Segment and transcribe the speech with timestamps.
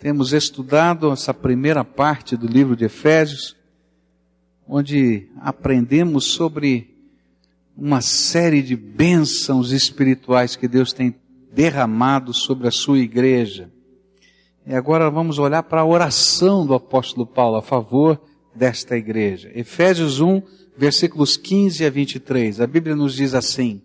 [0.00, 3.54] Temos estudado essa primeira parte do livro de Efésios,
[4.66, 6.96] onde aprendemos sobre
[7.76, 11.14] uma série de bênçãos espirituais que Deus tem
[11.52, 13.70] derramado sobre a sua igreja.
[14.66, 18.18] E agora vamos olhar para a oração do apóstolo Paulo a favor
[18.54, 19.52] desta igreja.
[19.54, 20.40] Efésios 1,
[20.78, 22.62] versículos 15 a 23.
[22.62, 23.82] A Bíblia nos diz assim: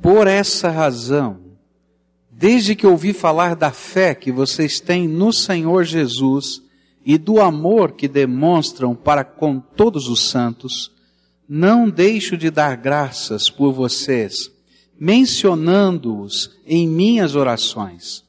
[0.00, 1.45] Por essa razão,
[2.38, 6.62] Desde que ouvi falar da fé que vocês têm no Senhor Jesus
[7.02, 10.92] e do amor que demonstram para com todos os santos,
[11.48, 14.52] não deixo de dar graças por vocês,
[15.00, 18.22] mencionando-os em minhas orações.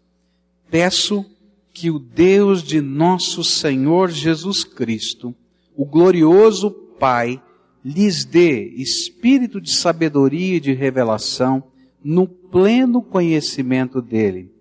[0.72, 1.26] Peço
[1.74, 5.36] que o Deus de nosso Senhor Jesus Cristo,
[5.76, 7.44] o glorioso Pai,
[7.84, 11.62] lhes dê espírito de sabedoria e de revelação,
[12.02, 14.52] no pleno conhecimento dele.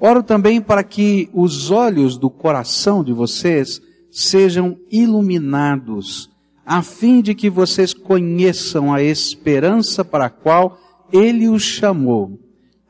[0.00, 3.80] Oro também para que os olhos do coração de vocês
[4.10, 6.30] sejam iluminados,
[6.64, 10.78] a fim de que vocês conheçam a esperança para a qual
[11.12, 12.38] ele os chamou,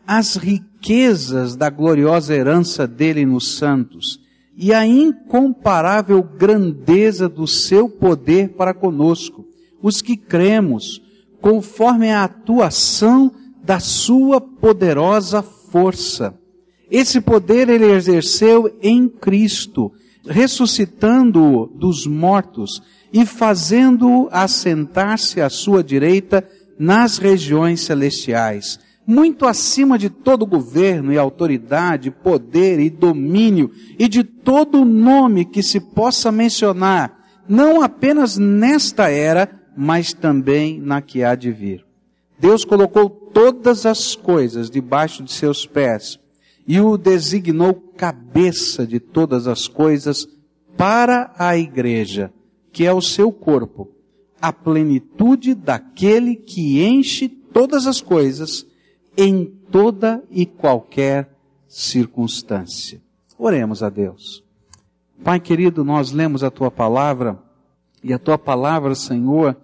[0.06, 4.20] as riquezas da gloriosa herança dele nos santos
[4.56, 9.46] e a incomparável grandeza do seu poder para conosco,
[9.80, 11.00] os que cremos,
[11.40, 13.32] conforme a atuação
[13.68, 16.34] da sua poderosa força.
[16.90, 19.92] Esse poder ele exerceu em Cristo,
[20.26, 30.08] ressuscitando-o dos mortos e fazendo-o assentar-se à sua direita nas regiões celestiais, muito acima de
[30.08, 37.18] todo governo e autoridade, poder e domínio e de todo nome que se possa mencionar,
[37.46, 39.46] não apenas nesta era,
[39.76, 41.84] mas também na que há de vir.
[42.38, 46.18] Deus colocou todas as coisas debaixo de seus pés
[46.66, 50.26] e o designou cabeça de todas as coisas
[50.76, 52.32] para a igreja,
[52.72, 53.92] que é o seu corpo,
[54.42, 58.66] a plenitude daquele que enche todas as coisas
[59.16, 61.32] em toda e qualquer
[61.68, 63.00] circunstância.
[63.38, 64.42] Oremos a Deus.
[65.22, 67.40] Pai querido, nós lemos a tua palavra
[68.02, 69.56] e a tua palavra, Senhor,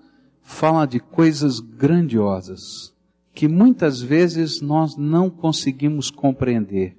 [0.42, 2.93] fala de coisas grandiosas
[3.34, 6.96] que muitas vezes nós não conseguimos compreender.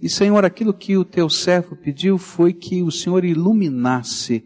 [0.00, 4.44] E Senhor, aquilo que o teu servo pediu foi que o Senhor iluminasse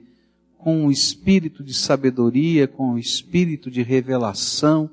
[0.58, 4.90] com o espírito de sabedoria, com o espírito de revelação,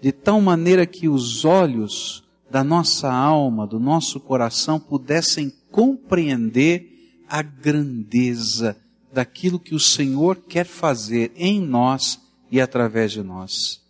[0.00, 7.42] de tal maneira que os olhos da nossa alma, do nosso coração pudessem compreender a
[7.42, 8.76] grandeza
[9.12, 12.20] daquilo que o Senhor quer fazer em nós
[12.50, 13.87] e através de nós.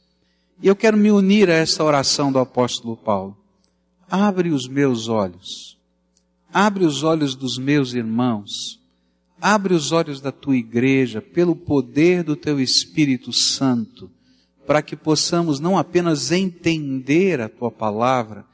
[0.60, 3.36] E eu quero me unir a essa oração do apóstolo Paulo.
[4.10, 5.78] Abre os meus olhos.
[6.52, 8.80] Abre os olhos dos meus irmãos.
[9.40, 14.10] Abre os olhos da tua igreja pelo poder do teu Espírito Santo,
[14.66, 18.44] para que possamos não apenas entender a tua palavra,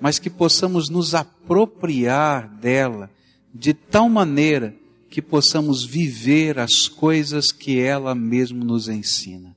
[0.00, 3.08] mas que possamos nos apropriar dela
[3.54, 4.74] de tal maneira
[5.08, 9.54] que possamos viver as coisas que ela mesmo nos ensina.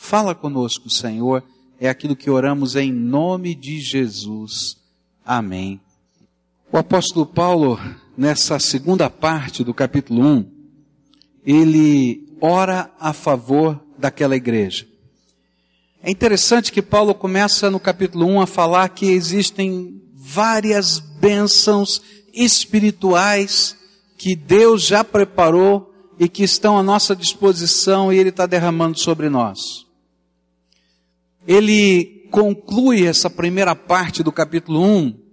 [0.00, 1.44] Fala conosco, Senhor,
[1.78, 4.76] é aquilo que oramos em nome de Jesus.
[5.22, 5.78] Amém.
[6.72, 7.78] O apóstolo Paulo,
[8.16, 10.50] nessa segunda parte do capítulo 1,
[11.44, 14.86] ele ora a favor daquela igreja.
[16.02, 22.00] É interessante que Paulo começa no capítulo 1 a falar que existem várias bênçãos
[22.32, 23.76] espirituais
[24.16, 29.28] que Deus já preparou e que estão à nossa disposição e Ele está derramando sobre
[29.28, 29.87] nós.
[31.46, 35.28] Ele conclui essa primeira parte do capítulo 1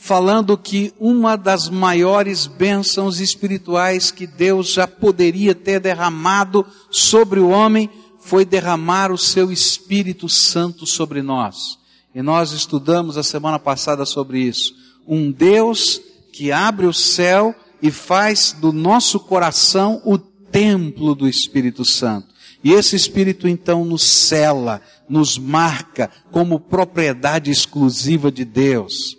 [0.00, 7.50] falando que uma das maiores bênçãos espirituais que Deus já poderia ter derramado sobre o
[7.50, 11.78] homem foi derramar o seu Espírito Santo sobre nós.
[12.14, 14.74] E nós estudamos a semana passada sobre isso.
[15.06, 16.00] Um Deus
[16.32, 22.28] que abre o céu e faz do nosso coração o templo do Espírito Santo.
[22.62, 29.16] E esse Espírito então nos cela, nos marca como propriedade exclusiva de Deus.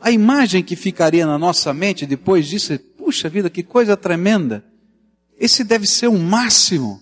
[0.00, 4.64] A imagem que ficaria na nossa mente depois disso é, puxa vida, que coisa tremenda.
[5.38, 7.00] Esse deve ser o máximo.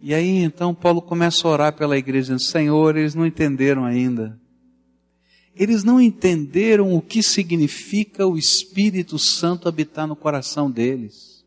[0.00, 4.38] E aí então Paulo começa a orar pela igreja, dizendo, Senhor, eles não entenderam ainda.
[5.54, 11.44] Eles não entenderam o que significa o Espírito Santo habitar no coração deles.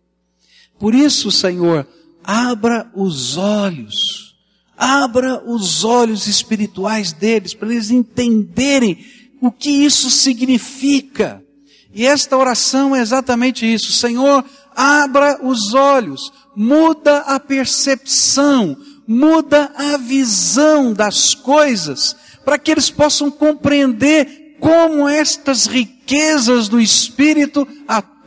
[0.80, 1.86] Por isso, Senhor,
[2.30, 4.36] abra os olhos,
[4.78, 9.04] abra os olhos espirituais deles, para eles entenderem
[9.42, 11.44] o que isso significa.
[11.92, 13.92] E esta oração é exatamente isso.
[13.92, 14.46] Senhor,
[14.76, 18.78] abra os olhos, muda a percepção,
[19.08, 22.16] muda a visão das coisas,
[22.46, 28.19] para que eles possam compreender como estas riquezas do Espírito atuam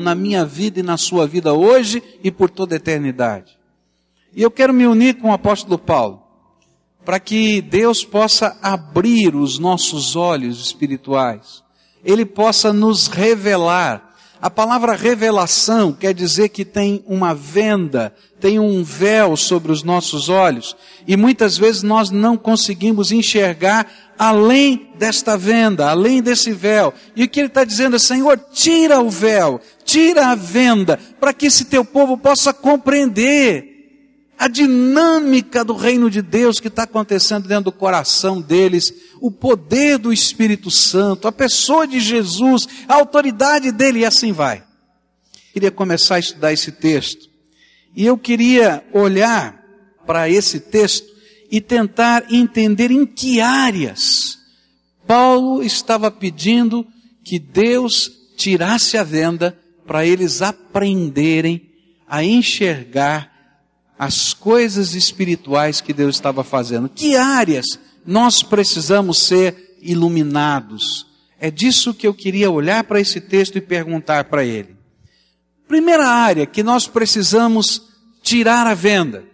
[0.00, 3.56] na minha vida e na sua vida hoje e por toda a eternidade.
[4.34, 6.22] E eu quero me unir com o apóstolo Paulo,
[7.04, 11.62] para que Deus possa abrir os nossos olhos espirituais,
[12.04, 14.14] Ele possa nos revelar.
[14.42, 20.28] A palavra revelação quer dizer que tem uma venda, tem um véu sobre os nossos
[20.28, 20.76] olhos,
[21.06, 23.86] e muitas vezes nós não conseguimos enxergar
[24.18, 26.92] além desta venda, além desse véu.
[27.14, 31.32] E o que ele está dizendo é, Senhor, tira o véu, tira a venda, para
[31.32, 33.74] que esse teu povo possa compreender
[34.38, 39.98] a dinâmica do reino de Deus que está acontecendo dentro do coração deles, o poder
[39.98, 44.62] do Espírito Santo, a pessoa de Jesus, a autoridade dele e assim vai.
[45.52, 47.30] Queria começar a estudar esse texto.
[47.94, 49.64] E eu queria olhar
[50.06, 51.15] para esse texto
[51.50, 54.38] e tentar entender em que áreas
[55.06, 56.86] Paulo estava pedindo
[57.24, 61.70] que Deus tirasse a venda para eles aprenderem
[62.08, 63.32] a enxergar
[63.98, 66.88] as coisas espirituais que Deus estava fazendo.
[66.88, 71.06] Que áreas nós precisamos ser iluminados?
[71.38, 74.76] É disso que eu queria olhar para esse texto e perguntar para ele.
[75.68, 77.82] Primeira área que nós precisamos
[78.22, 79.24] tirar a venda.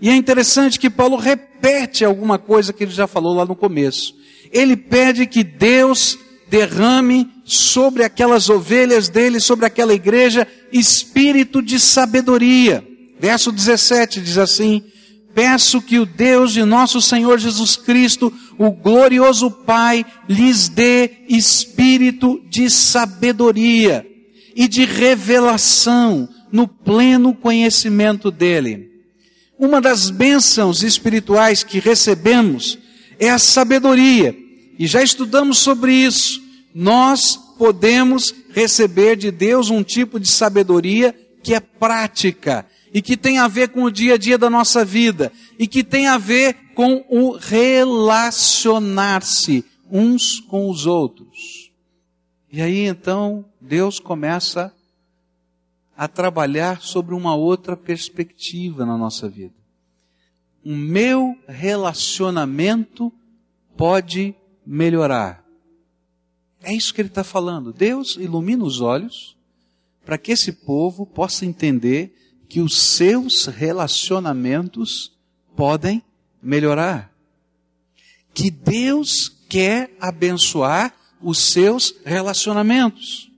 [0.00, 4.14] E é interessante que Paulo repete alguma coisa que ele já falou lá no começo.
[4.50, 6.18] Ele pede que Deus
[6.48, 12.84] derrame sobre aquelas ovelhas dele, sobre aquela igreja, espírito de sabedoria.
[13.18, 14.82] Verso 17 diz assim:
[15.34, 22.42] Peço que o Deus de nosso Senhor Jesus Cristo, o glorioso Pai, lhes dê espírito
[22.48, 24.04] de sabedoria
[24.56, 28.89] e de revelação no pleno conhecimento dele.
[29.60, 32.78] Uma das bênçãos espirituais que recebemos
[33.18, 34.34] é a sabedoria,
[34.78, 36.40] e já estudamos sobre isso.
[36.74, 43.38] Nós podemos receber de Deus um tipo de sabedoria que é prática, e que tem
[43.38, 46.54] a ver com o dia a dia da nossa vida e que tem a ver
[46.74, 51.70] com o relacionar-se uns com os outros.
[52.52, 54.74] E aí então Deus começa
[56.00, 59.52] a trabalhar sobre uma outra perspectiva na nossa vida.
[60.64, 63.12] O meu relacionamento
[63.76, 65.44] pode melhorar.
[66.62, 67.70] É isso que ele está falando.
[67.70, 69.36] Deus ilumina os olhos
[70.02, 72.16] para que esse povo possa entender
[72.48, 75.12] que os seus relacionamentos
[75.54, 76.02] podem
[76.42, 77.12] melhorar.
[78.32, 83.29] Que Deus quer abençoar os seus relacionamentos.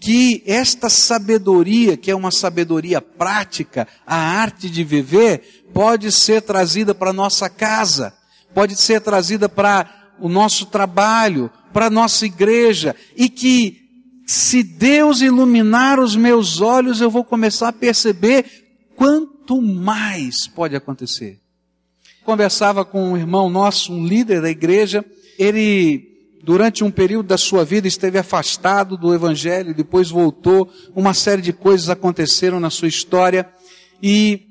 [0.00, 6.94] Que esta sabedoria, que é uma sabedoria prática, a arte de viver, pode ser trazida
[6.94, 8.14] para nossa casa,
[8.54, 13.88] pode ser trazida para o nosso trabalho, para a nossa igreja, e que
[14.26, 18.44] se Deus iluminar os meus olhos, eu vou começar a perceber
[18.94, 21.40] quanto mais pode acontecer.
[22.24, 25.02] Conversava com um irmão nosso, um líder da igreja,
[25.38, 26.07] ele
[26.42, 31.52] durante um período da sua vida esteve afastado do evangelho, depois voltou, uma série de
[31.52, 33.48] coisas aconteceram na sua história
[34.02, 34.46] e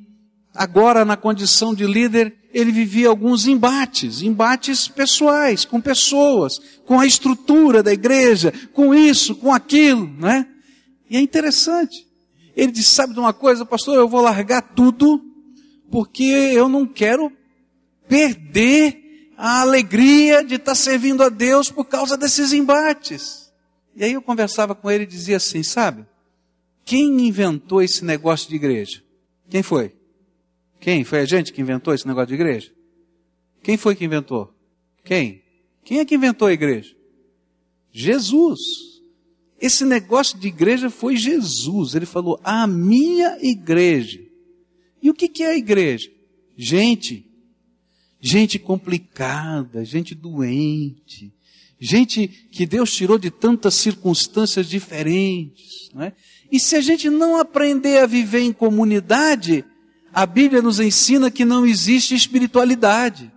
[0.53, 7.05] agora na condição de líder, ele vivia alguns embates, embates pessoais, com pessoas, com a
[7.05, 10.47] estrutura da igreja, com isso, com aquilo, né?
[11.09, 12.05] E é interessante.
[12.55, 15.21] Ele disse, sabe de uma coisa, pastor, eu vou largar tudo,
[15.91, 17.31] porque eu não quero
[18.09, 19.06] perder
[19.37, 23.53] a alegria de estar servindo a Deus por causa desses embates.
[23.95, 26.07] E aí eu conversava com ele e dizia assim, sabe?
[26.83, 29.03] Quem inventou esse negócio de igreja?
[29.47, 29.95] Quem foi?
[30.79, 31.03] Quem?
[31.03, 32.71] Foi a gente que inventou esse negócio de igreja?
[33.61, 34.53] Quem foi que inventou?
[35.03, 35.43] Quem?
[35.83, 36.95] Quem é que inventou a igreja?
[37.91, 38.59] Jesus.
[39.59, 41.93] Esse negócio de igreja foi Jesus.
[41.93, 44.19] Ele falou, a minha igreja.
[45.01, 46.09] E o que, que é a igreja?
[46.55, 47.26] Gente.
[48.19, 51.31] Gente complicada, gente doente,
[51.79, 55.89] gente que Deus tirou de tantas circunstâncias diferentes.
[55.93, 56.13] Não é?
[56.51, 59.63] E se a gente não aprender a viver em comunidade,
[60.13, 63.31] a Bíblia nos ensina que não existe espiritualidade.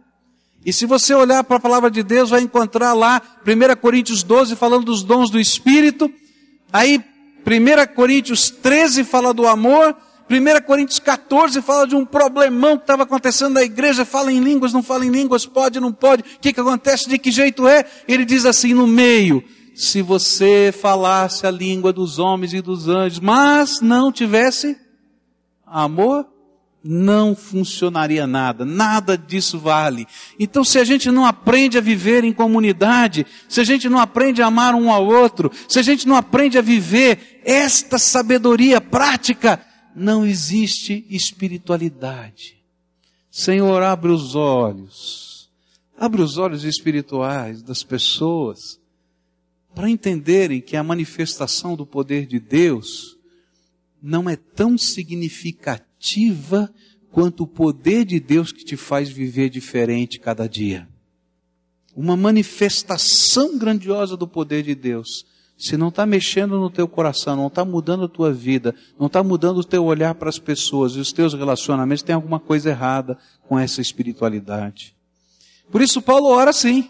[0.65, 4.57] E se você olhar para a palavra de Deus, vai encontrar lá 1 Coríntios 12
[4.57, 6.13] falando dos dons do Espírito,
[6.73, 7.03] aí
[7.47, 9.97] 1 Coríntios 13 fala do amor,
[10.31, 14.73] 1 Coríntios 14 fala de um problemão que estava acontecendo na igreja, fala em línguas,
[14.73, 17.85] não fala em línguas, pode, não pode, o que, que acontece, de que jeito é?
[18.07, 19.43] Ele diz assim no meio,
[19.75, 24.77] se você falasse a língua dos homens e dos anjos, mas não tivesse
[25.67, 26.25] amor,
[26.83, 30.07] não funcionaria nada, nada disso vale.
[30.39, 34.43] Então, se a gente não aprende a viver em comunidade, se a gente não aprende
[34.43, 39.61] a amar um ao outro, se a gente não aprende a viver esta sabedoria prática,
[39.95, 42.61] não existe espiritualidade.
[43.31, 45.51] Senhor, abre os olhos,
[45.97, 48.81] abre os olhos espirituais das pessoas,
[49.75, 53.17] para entenderem que a manifestação do poder de Deus
[54.03, 56.73] não é tão significativa
[57.11, 60.89] quanto o poder de Deus que te faz viver diferente cada dia.
[61.95, 65.27] Uma manifestação grandiosa do poder de Deus.
[65.61, 69.23] Se não está mexendo no teu coração, não está mudando a tua vida, não está
[69.23, 73.19] mudando o teu olhar para as pessoas e os teus relacionamentos, tem alguma coisa errada
[73.47, 74.97] com essa espiritualidade.
[75.71, 76.89] Por isso Paulo ora assim.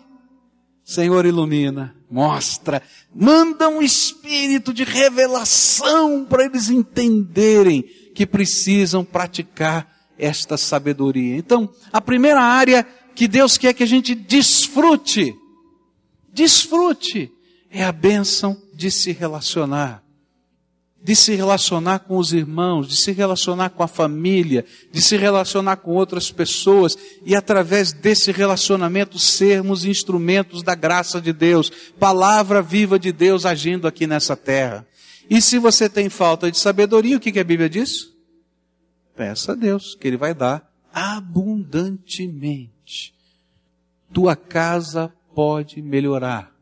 [0.84, 2.80] Senhor, ilumina, mostra,
[3.12, 7.82] manda um espírito de revelação para eles entenderem
[8.14, 11.36] que precisam praticar esta sabedoria.
[11.36, 12.86] Então, a primeira área
[13.16, 15.34] que Deus quer que a gente desfrute,
[16.32, 17.32] desfrute,
[17.70, 20.02] é a bênção de se relacionar
[21.02, 25.76] de se relacionar com os irmãos, de se relacionar com a família, de se relacionar
[25.76, 32.98] com outras pessoas e através desse relacionamento sermos instrumentos da graça de Deus, palavra viva
[32.98, 34.86] de Deus agindo aqui nessa terra.
[35.28, 38.10] E se você tem falta de sabedoria, o que, a Bíblia diz?
[39.16, 43.14] Peça a Deus, que Ele vai dar abundantemente.
[44.12, 46.52] Tua casa pode melhorar.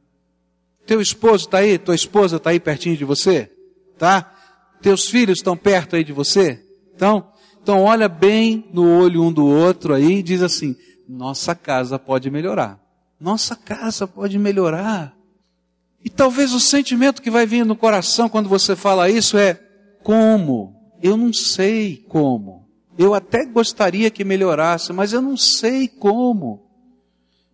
[0.89, 1.79] Teu esposo está aí?
[1.79, 3.49] Tua esposa está aí pertinho de você?
[3.99, 4.33] tá?
[4.81, 6.63] Teus filhos estão perto aí de você?
[6.95, 7.31] Então,
[7.61, 10.77] então olha bem no olho um do outro aí e diz assim:
[11.09, 12.81] nossa casa pode melhorar.
[13.21, 15.15] Nossa casa pode melhorar.
[16.03, 19.61] E talvez o sentimento que vai vir no coração quando você fala isso é:
[20.03, 20.75] como?
[21.03, 22.69] Eu não sei como.
[22.97, 26.67] Eu até gostaria que melhorasse, mas eu não sei como.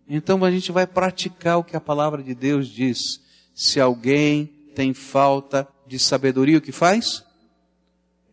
[0.07, 3.24] Então a gente vai praticar o que a palavra de Deus diz.
[3.55, 4.45] Se alguém
[4.75, 7.23] tem falta de sabedoria, o que faz?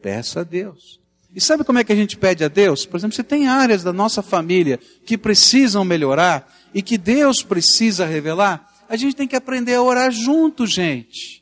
[0.02, 1.00] Peça a Deus.
[1.34, 2.84] E sabe como é que a gente pede a Deus?
[2.84, 8.04] Por exemplo, se tem áreas da nossa família que precisam melhorar e que Deus precisa
[8.04, 11.41] revelar, a gente tem que aprender a orar junto, gente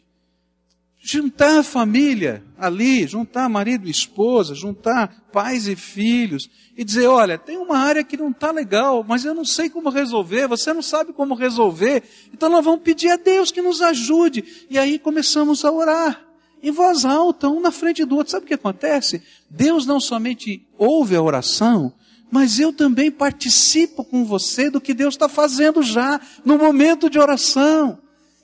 [1.00, 7.38] juntar a família ali, juntar marido e esposa, juntar pais e filhos e dizer, olha,
[7.38, 10.82] tem uma área que não está legal, mas eu não sei como resolver, você não
[10.82, 12.02] sabe como resolver,
[12.32, 14.66] então nós vamos pedir a Deus que nos ajude.
[14.68, 16.26] E aí começamos a orar.
[16.62, 18.32] Em voz alta, um na frente do outro.
[18.32, 19.22] Sabe o que acontece?
[19.48, 21.94] Deus não somente ouve a oração,
[22.30, 27.18] mas eu também participo com você do que Deus está fazendo já no momento de
[27.18, 27.98] oração.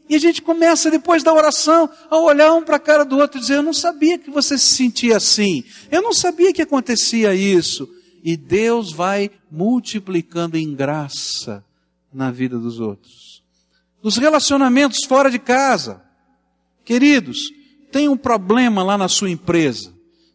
[0.09, 3.39] E a gente começa, depois da oração, a olhar um para a cara do outro
[3.39, 5.65] e dizer: Eu não sabia que você se sentia assim.
[5.91, 7.89] Eu não sabia que acontecia isso.
[8.23, 11.65] E Deus vai multiplicando em graça
[12.13, 13.43] na vida dos outros.
[14.03, 16.03] Nos relacionamentos fora de casa.
[16.85, 17.51] Queridos,
[17.91, 19.93] tem um problema lá na sua empresa.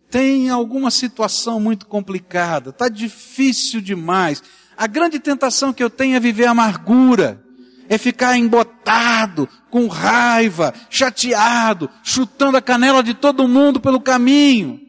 [0.10, 2.72] Tem alguma situação muito complicada.
[2.72, 4.44] Está difícil demais.
[4.76, 7.41] A grande tentação que eu tenho é viver amargura
[7.92, 14.80] é ficar embotado, com raiva, chateado, chutando a canela de todo mundo pelo caminho.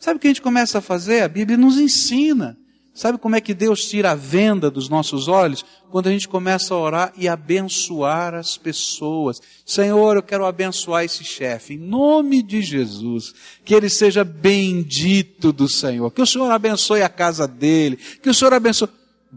[0.00, 1.22] Sabe o que a gente começa a fazer?
[1.22, 2.58] A Bíblia nos ensina.
[2.92, 5.64] Sabe como é que Deus tira a venda dos nossos olhos?
[5.88, 9.40] Quando a gente começa a orar e abençoar as pessoas.
[9.64, 13.34] Senhor, eu quero abençoar esse chefe, em nome de Jesus.
[13.64, 16.10] Que ele seja bendito do Senhor.
[16.10, 17.96] Que o Senhor abençoe a casa dele.
[18.20, 18.88] Que o Senhor abençoe.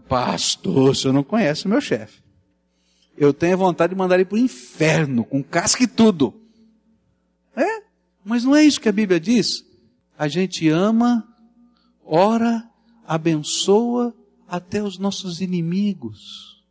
[0.08, 2.19] Pastor, o senhor não conhece o meu chefe
[3.20, 6.32] eu tenho vontade de mandar ele para o inferno, com casca e tudo.
[7.54, 7.82] É,
[8.24, 9.62] mas não é isso que a Bíblia diz.
[10.18, 11.28] A gente ama,
[12.02, 12.66] ora,
[13.06, 14.14] abençoa
[14.48, 16.64] até os nossos inimigos.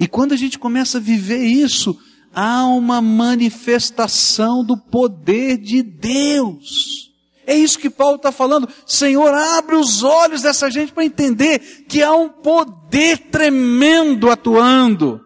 [0.00, 1.94] E quando a gente começa a viver isso,
[2.34, 7.12] há uma manifestação do poder de Deus.
[7.46, 8.66] É isso que Paulo está falando.
[8.86, 15.20] Senhor, abre os olhos dessa gente para entender que há um poder tremendo atuando.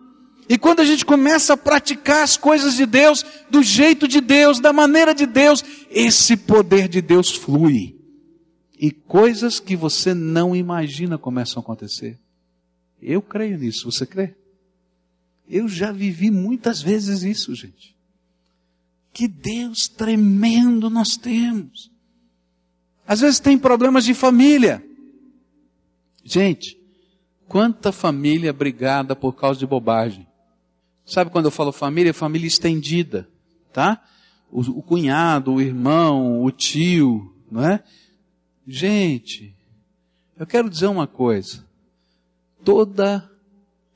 [0.48, 4.60] E quando a gente começa a praticar as coisas de Deus, do jeito de Deus,
[4.60, 7.96] da maneira de Deus, esse poder de Deus flui.
[8.78, 12.18] E coisas que você não imagina começam a acontecer.
[13.02, 14.34] Eu creio nisso, você crê?
[15.48, 17.96] Eu já vivi muitas vezes isso, gente.
[19.12, 21.90] Que Deus tremendo nós temos.
[23.06, 24.84] Às vezes tem problemas de família.
[26.22, 26.78] Gente,
[27.48, 30.25] quanta família brigada por causa de bobagem
[31.06, 32.12] Sabe quando eu falo família?
[32.12, 33.28] Família estendida,
[33.72, 34.02] tá?
[34.50, 37.82] O, o cunhado, o irmão, o tio, não é?
[38.66, 39.54] Gente,
[40.36, 41.64] eu quero dizer uma coisa.
[42.64, 43.30] Toda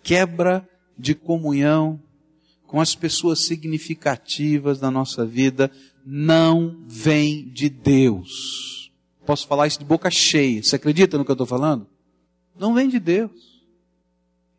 [0.04, 2.00] quebra de comunhão
[2.64, 5.72] com as pessoas significativas da nossa vida
[6.06, 8.92] não vem de Deus.
[9.26, 10.62] Posso falar isso de boca cheia.
[10.62, 11.86] Você acredita no que eu estou falando?
[12.56, 13.49] Não vem de Deus.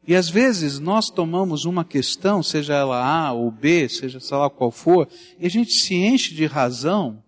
[0.07, 4.49] E às vezes nós tomamos uma questão, seja ela A ou B, seja sei lá
[4.49, 5.07] qual for,
[5.39, 7.21] e a gente se enche de razão,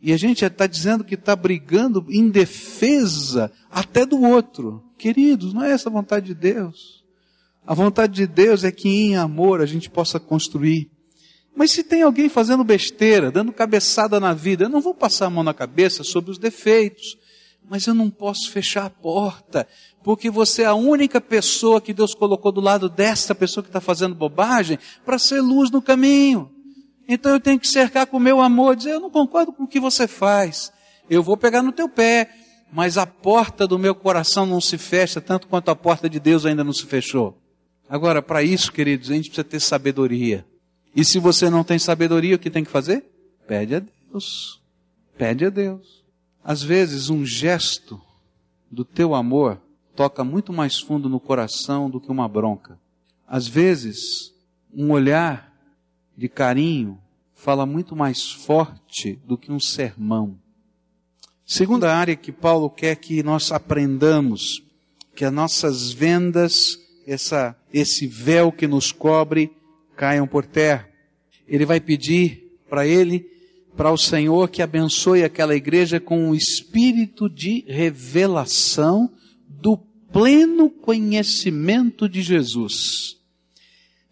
[0.00, 4.82] e a gente está dizendo que está brigando em defesa até do outro.
[4.98, 7.02] Queridos, não é essa a vontade de Deus.
[7.66, 10.90] A vontade de Deus é que em amor a gente possa construir.
[11.56, 15.30] Mas se tem alguém fazendo besteira, dando cabeçada na vida, eu não vou passar a
[15.30, 17.16] mão na cabeça sobre os defeitos,
[17.68, 19.66] mas eu não posso fechar a porta,
[20.02, 23.80] porque você é a única pessoa que Deus colocou do lado desta pessoa que está
[23.80, 26.50] fazendo bobagem para ser luz no caminho.
[27.08, 29.68] Então eu tenho que cercar com o meu amor, dizer, eu não concordo com o
[29.68, 30.72] que você faz.
[31.08, 32.30] Eu vou pegar no teu pé,
[32.72, 36.46] mas a porta do meu coração não se fecha tanto quanto a porta de Deus
[36.46, 37.38] ainda não se fechou.
[37.88, 40.44] Agora, para isso, queridos, a gente precisa ter sabedoria.
[40.96, 43.04] E se você não tem sabedoria, o que tem que fazer?
[43.46, 44.62] Pede a Deus.
[45.18, 46.03] Pede a Deus.
[46.44, 47.98] Às vezes, um gesto
[48.70, 49.58] do teu amor
[49.96, 52.78] toca muito mais fundo no coração do que uma bronca.
[53.26, 54.34] Às vezes,
[54.70, 55.50] um olhar
[56.14, 57.00] de carinho
[57.32, 60.38] fala muito mais forte do que um sermão.
[61.46, 64.62] Segunda área que Paulo quer que nós aprendamos,
[65.14, 69.50] que as nossas vendas, essa, esse véu que nos cobre,
[69.96, 70.86] caiam por terra.
[71.48, 73.33] Ele vai pedir para ele
[73.76, 79.10] para o Senhor que abençoe aquela igreja com um espírito de revelação
[79.48, 79.76] do
[80.12, 83.16] pleno conhecimento de Jesus.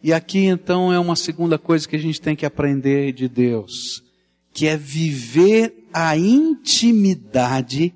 [0.03, 4.03] E aqui então é uma segunda coisa que a gente tem que aprender de Deus,
[4.53, 7.95] que é viver a intimidade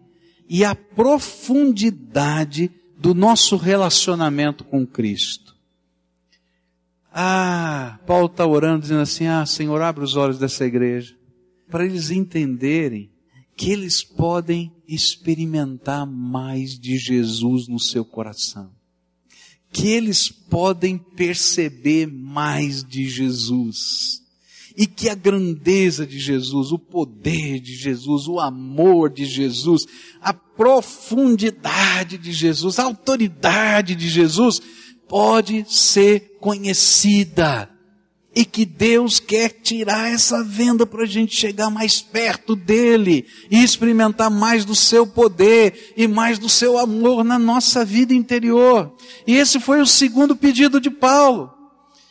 [0.48, 5.56] e a profundidade do nosso relacionamento com Cristo.
[7.12, 11.15] Ah, Paulo está orando dizendo assim, ah Senhor, abre os olhos dessa igreja
[11.70, 13.10] para eles entenderem
[13.56, 18.70] que eles podem experimentar mais de Jesus no seu coração.
[19.72, 24.22] Que eles podem perceber mais de Jesus.
[24.76, 29.86] E que a grandeza de Jesus, o poder de Jesus, o amor de Jesus,
[30.20, 34.60] a profundidade de Jesus, a autoridade de Jesus
[35.08, 37.70] pode ser conhecida
[38.36, 43.64] e que Deus quer tirar essa venda para a gente chegar mais perto dele e
[43.64, 48.94] experimentar mais do seu poder e mais do seu amor na nossa vida interior.
[49.26, 51.50] E esse foi o segundo pedido de Paulo.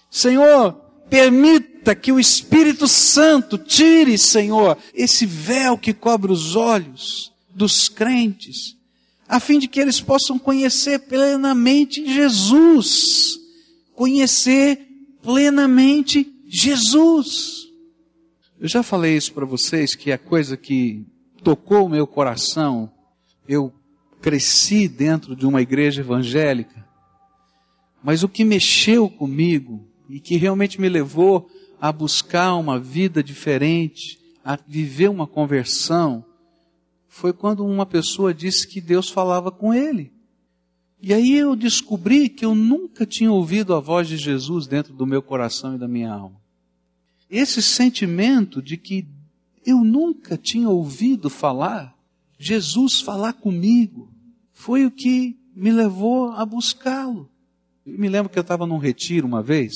[0.10, 0.74] Senhor,
[1.08, 8.76] permita que o Espírito Santo tire, Senhor, esse véu que cobre os olhos dos crentes,
[9.30, 13.38] a fim de que eles possam conhecer plenamente Jesus,
[13.94, 14.95] conhecer
[15.26, 17.66] plenamente Jesus.
[18.60, 21.04] Eu já falei isso para vocês que a coisa que
[21.44, 22.92] tocou o meu coração,
[23.48, 23.74] eu
[24.22, 26.88] cresci dentro de uma igreja evangélica,
[28.04, 31.50] mas o que mexeu comigo e que realmente me levou
[31.82, 36.24] a buscar uma vida diferente, a viver uma conversão,
[37.08, 40.15] foi quando uma pessoa disse que Deus falava com ele.
[41.08, 45.06] E aí eu descobri que eu nunca tinha ouvido a voz de Jesus dentro do
[45.06, 46.42] meu coração e da minha alma.
[47.30, 49.08] Esse sentimento de que
[49.64, 51.96] eu nunca tinha ouvido falar,
[52.40, 54.12] Jesus falar comigo,
[54.52, 57.30] foi o que me levou a buscá-lo.
[57.86, 59.76] Me lembro que eu estava num retiro uma vez,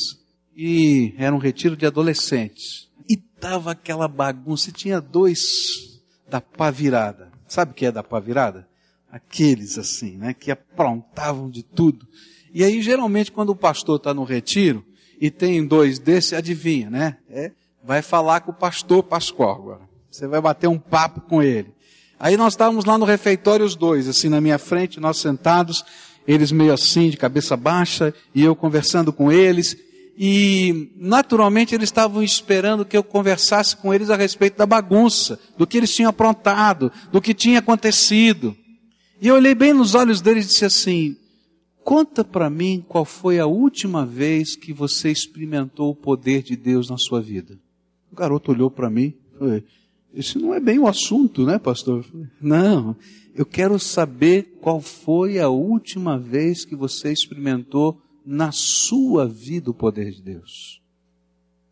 [0.58, 2.90] e era um retiro de adolescentes.
[3.08, 7.32] E tava aquela bagunça, e tinha dois da pá virada.
[7.48, 8.68] Sabe o que é da pá virada?
[9.12, 12.08] Aqueles assim, né, que aprontavam de tudo.
[12.54, 14.84] E aí, geralmente, quando o pastor está no retiro
[15.20, 17.18] e tem dois desses, adivinha, né?
[17.30, 17.52] É,
[17.84, 19.90] vai falar com o pastor Pascoal agora.
[20.10, 21.74] Você vai bater um papo com ele.
[22.20, 25.86] Aí nós estávamos lá no refeitório os dois, assim na minha frente, nós sentados,
[26.28, 29.78] eles meio assim, de cabeça baixa, e eu conversando com eles.
[30.18, 35.66] E naturalmente eles estavam esperando que eu conversasse com eles a respeito da bagunça, do
[35.66, 38.56] que eles tinham aprontado, do que tinha acontecido.
[39.22, 41.18] E eu olhei bem nos olhos dele e disse assim:
[41.84, 46.90] Conta para mim qual foi a última vez que você experimentou o poder de Deus
[46.90, 47.60] na sua vida.
[48.12, 49.64] O garoto olhou para mim, falei,
[50.14, 52.06] esse não é bem o assunto, né, pastor?
[52.42, 52.96] Não,
[53.36, 59.74] eu quero saber qual foi a última vez que você experimentou na sua vida o
[59.74, 60.82] poder de Deus.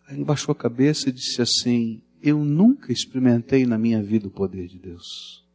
[0.08, 4.32] Aí ele baixou a cabeça e disse assim: Eu nunca experimentei na minha vida o
[4.32, 5.47] poder de Deus.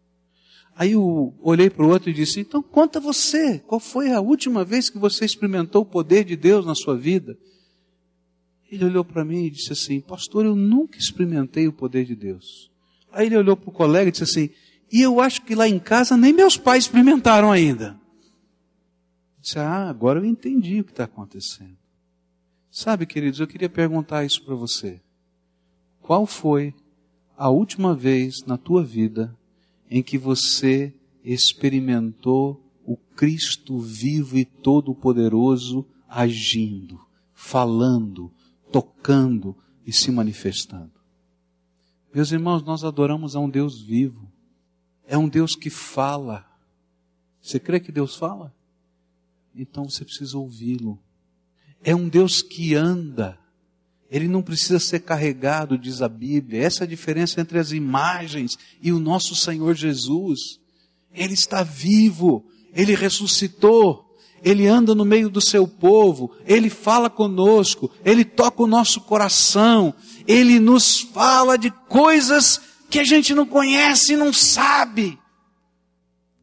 [0.76, 4.64] Aí eu olhei para o outro e disse: Então conta você, qual foi a última
[4.64, 7.36] vez que você experimentou o poder de Deus na sua vida?
[8.70, 12.70] Ele olhou para mim e disse assim: Pastor, eu nunca experimentei o poder de Deus.
[13.12, 14.50] Aí ele olhou para o colega e disse assim:
[14.90, 18.00] E eu acho que lá em casa nem meus pais experimentaram ainda.
[19.36, 21.76] Eu disse: Ah, agora eu entendi o que está acontecendo.
[22.70, 24.98] Sabe, queridos, eu queria perguntar isso para você.
[26.00, 26.74] Qual foi
[27.36, 29.36] a última vez na tua vida
[29.94, 36.98] em que você experimentou o Cristo vivo e todo-poderoso agindo,
[37.34, 38.32] falando,
[38.72, 39.54] tocando
[39.86, 40.92] e se manifestando?
[42.12, 44.32] Meus irmãos, nós adoramos a um Deus vivo.
[45.06, 46.50] É um Deus que fala.
[47.42, 48.54] Você crê que Deus fala?
[49.54, 50.98] Então você precisa ouvi-lo.
[51.84, 53.38] É um Deus que anda.
[54.12, 56.62] Ele não precisa ser carregado, diz a Bíblia.
[56.62, 60.60] Essa é a diferença entre as imagens e o nosso Senhor Jesus.
[61.14, 62.44] Ele está vivo.
[62.74, 64.14] Ele ressuscitou.
[64.44, 66.30] Ele anda no meio do seu povo.
[66.44, 67.90] Ele fala conosco.
[68.04, 69.94] Ele toca o nosso coração.
[70.28, 75.18] Ele nos fala de coisas que a gente não conhece e não sabe.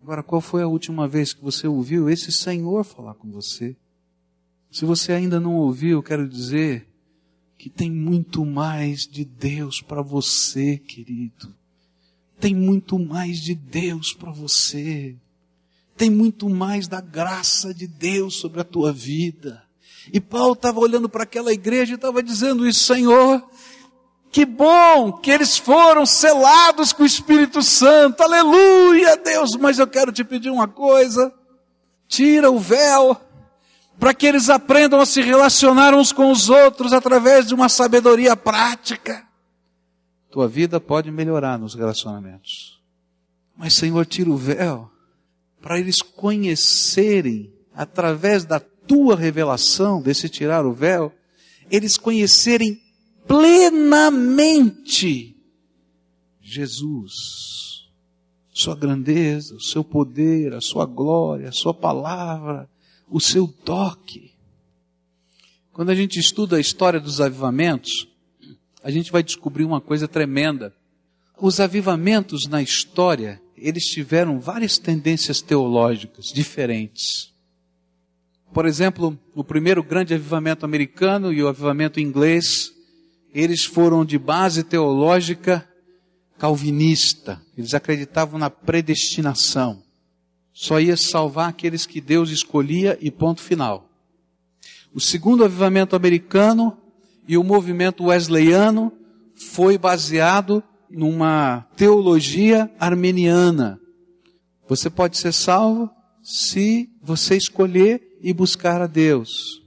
[0.01, 3.77] Agora, qual foi a última vez que você ouviu esse Senhor falar com você?
[4.71, 6.88] Se você ainda não ouviu, quero dizer
[7.59, 11.53] que tem muito mais de Deus para você, querido.
[12.39, 15.13] Tem muito mais de Deus para você.
[15.97, 19.61] Tem muito mais da graça de Deus sobre a tua vida.
[20.13, 23.45] E Paulo estava olhando para aquela igreja e estava dizendo isso, Senhor,
[24.31, 28.23] que bom que eles foram selados com o Espírito Santo.
[28.23, 29.57] Aleluia, Deus.
[29.57, 31.33] Mas eu quero te pedir uma coisa.
[32.07, 33.19] Tira o véu
[33.99, 38.35] para que eles aprendam a se relacionar uns com os outros através de uma sabedoria
[38.35, 39.27] prática.
[40.31, 42.79] Tua vida pode melhorar nos relacionamentos.
[43.57, 44.89] Mas, Senhor, tira o véu
[45.61, 51.11] para eles conhecerem, através da tua revelação, desse tirar o véu,
[51.69, 52.79] eles conhecerem
[53.27, 55.35] plenamente
[56.41, 57.89] Jesus,
[58.51, 62.69] Sua grandeza, o seu poder, a sua glória, a sua palavra,
[63.09, 64.31] o seu toque.
[65.71, 68.07] Quando a gente estuda a história dos avivamentos,
[68.83, 70.73] a gente vai descobrir uma coisa tremenda.
[71.39, 77.33] Os avivamentos na história, eles tiveram várias tendências teológicas diferentes.
[78.53, 82.71] Por exemplo, o primeiro grande avivamento americano e o avivamento inglês,
[83.33, 85.67] eles foram de base teológica
[86.37, 87.41] calvinista.
[87.57, 89.83] Eles acreditavam na predestinação
[90.61, 93.89] só ia salvar aqueles que Deus escolhia e ponto final.
[94.93, 96.77] O segundo avivamento americano
[97.25, 98.91] e o movimento wesleyano
[99.53, 103.79] foi baseado numa teologia armeniana.
[104.67, 105.89] Você pode ser salvo
[106.21, 109.61] se você escolher e buscar a Deus.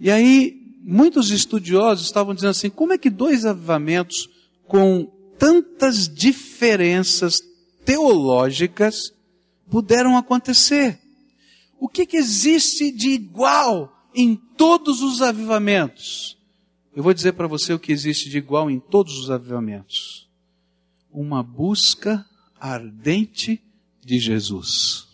[0.00, 4.30] E aí, muitos estudiosos estavam dizendo assim: como é que dois avivamentos
[4.66, 7.36] com tantas diferenças
[7.84, 9.12] teológicas
[9.72, 11.00] puderam acontecer.
[11.80, 16.36] O que, que existe de igual em todos os avivamentos?
[16.94, 20.28] Eu vou dizer para você o que existe de igual em todos os avivamentos.
[21.10, 22.22] Uma busca
[22.60, 23.62] ardente
[24.04, 25.08] de Jesus.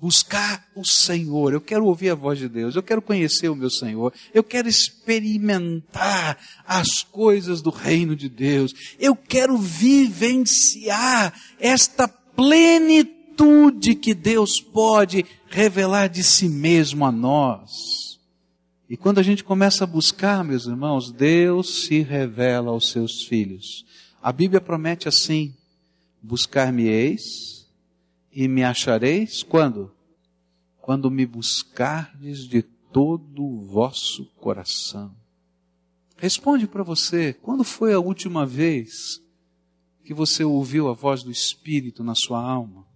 [0.00, 1.52] Buscar o Senhor.
[1.52, 2.74] Eu quero ouvir a voz de Deus.
[2.74, 4.14] Eu quero conhecer o meu Senhor.
[4.32, 8.72] Eu quero experimentar as coisas do reino de Deus.
[8.98, 18.18] Eu quero vivenciar esta plenitude plenitude que Deus pode revelar de si mesmo a nós.
[18.90, 23.86] E quando a gente começa a buscar, meus irmãos, Deus se revela aos seus filhos.
[24.20, 25.54] A Bíblia promete assim:
[26.20, 27.68] buscar-me-eis
[28.32, 29.92] e me achareis quando?
[30.80, 35.14] Quando me buscardes de todo o vosso coração.
[36.16, 39.22] Responde para você, quando foi a última vez
[40.02, 42.87] que você ouviu a voz do Espírito na sua alma?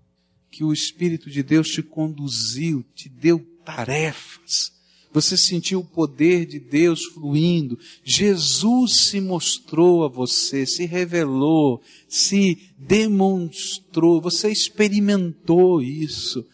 [0.52, 4.70] Que o Espírito de Deus te conduziu, te deu tarefas.
[5.10, 7.78] Você sentiu o poder de Deus fluindo.
[8.04, 14.20] Jesus se mostrou a você, se revelou, se demonstrou.
[14.20, 16.46] Você experimentou isso.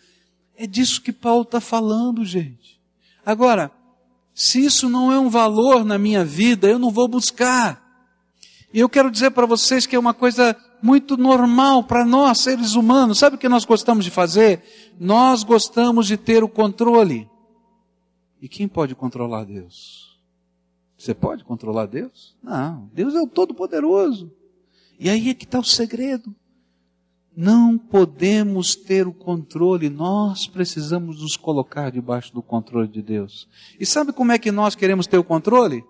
[0.56, 2.80] É disso que Paulo está falando, gente.
[3.26, 3.70] Agora,
[4.32, 7.84] se isso não é um valor na minha vida, eu não vou buscar.
[8.72, 12.74] E eu quero dizer para vocês que é uma coisa muito normal para nós, seres
[12.74, 13.18] humanos.
[13.18, 14.62] Sabe o que nós gostamos de fazer?
[14.98, 17.28] Nós gostamos de ter o controle.
[18.40, 20.18] E quem pode controlar Deus?
[20.96, 22.36] Você pode controlar Deus?
[22.42, 22.90] Não.
[22.92, 24.32] Deus é o Todo-Poderoso.
[24.98, 26.34] E aí é que está o segredo.
[27.36, 33.48] Não podemos ter o controle, nós precisamos nos colocar debaixo do controle de Deus.
[33.78, 35.84] E sabe como é que nós queremos ter o controle?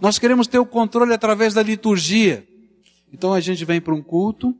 [0.00, 2.47] Nós queremos ter o controle através da liturgia.
[3.12, 4.54] Então a gente vem para um culto,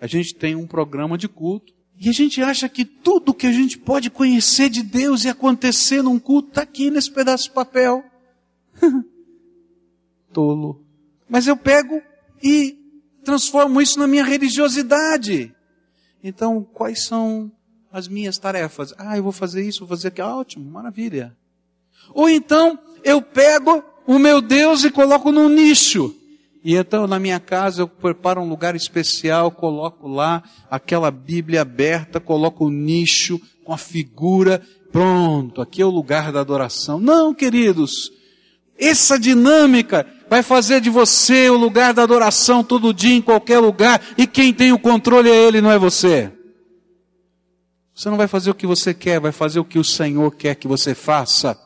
[0.00, 3.52] a gente tem um programa de culto, e a gente acha que tudo que a
[3.52, 8.04] gente pode conhecer de Deus e acontecer num culto está aqui nesse pedaço de papel.
[10.32, 10.84] Tolo.
[11.28, 12.02] Mas eu pego
[12.42, 12.76] e
[13.24, 15.54] transformo isso na minha religiosidade.
[16.22, 17.50] Então, quais são
[17.92, 18.92] as minhas tarefas?
[18.98, 20.28] Ah, eu vou fazer isso, vou fazer aquilo.
[20.28, 21.36] Ah, ótimo, maravilha.
[22.12, 26.14] Ou então, eu pego o meu Deus e coloco num nicho.
[26.64, 32.18] E então na minha casa eu preparo um lugar especial, coloco lá aquela Bíblia aberta,
[32.18, 36.98] coloco o nicho com a figura, pronto, aqui é o lugar da adoração.
[36.98, 38.10] Não, queridos,
[38.78, 44.00] essa dinâmica vai fazer de você o lugar da adoração todo dia, em qualquer lugar,
[44.16, 46.32] e quem tem o controle é Ele, não é você.
[47.94, 50.54] Você não vai fazer o que você quer, vai fazer o que o Senhor quer
[50.54, 51.58] que você faça.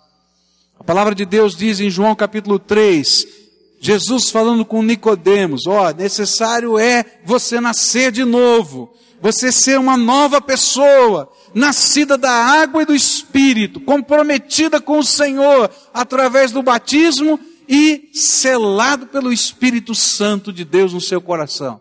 [0.78, 3.37] A palavra de Deus diz em João capítulo 3,
[3.80, 10.40] Jesus falando com Nicodemos, ó, necessário é você nascer de novo, você ser uma nova
[10.40, 17.38] pessoa, nascida da água e do Espírito, comprometida com o Senhor através do batismo
[17.68, 21.80] e selado pelo Espírito Santo de Deus no seu coração.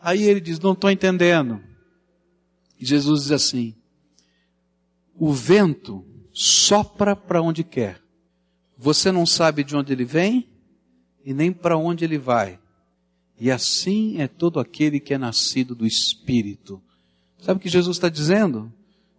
[0.00, 1.60] Aí ele diz, não estou entendendo.
[2.78, 3.74] Jesus diz assim,
[5.14, 8.00] o vento sopra para onde quer.
[8.76, 10.51] Você não sabe de onde ele vem,
[11.24, 12.58] e nem para onde ele vai.
[13.38, 16.80] E assim é todo aquele que é nascido do Espírito.
[17.40, 18.72] Sabe o que Jesus está dizendo?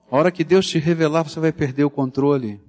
[0.09, 2.61] A hora que Deus te revelar, você vai perder o controle.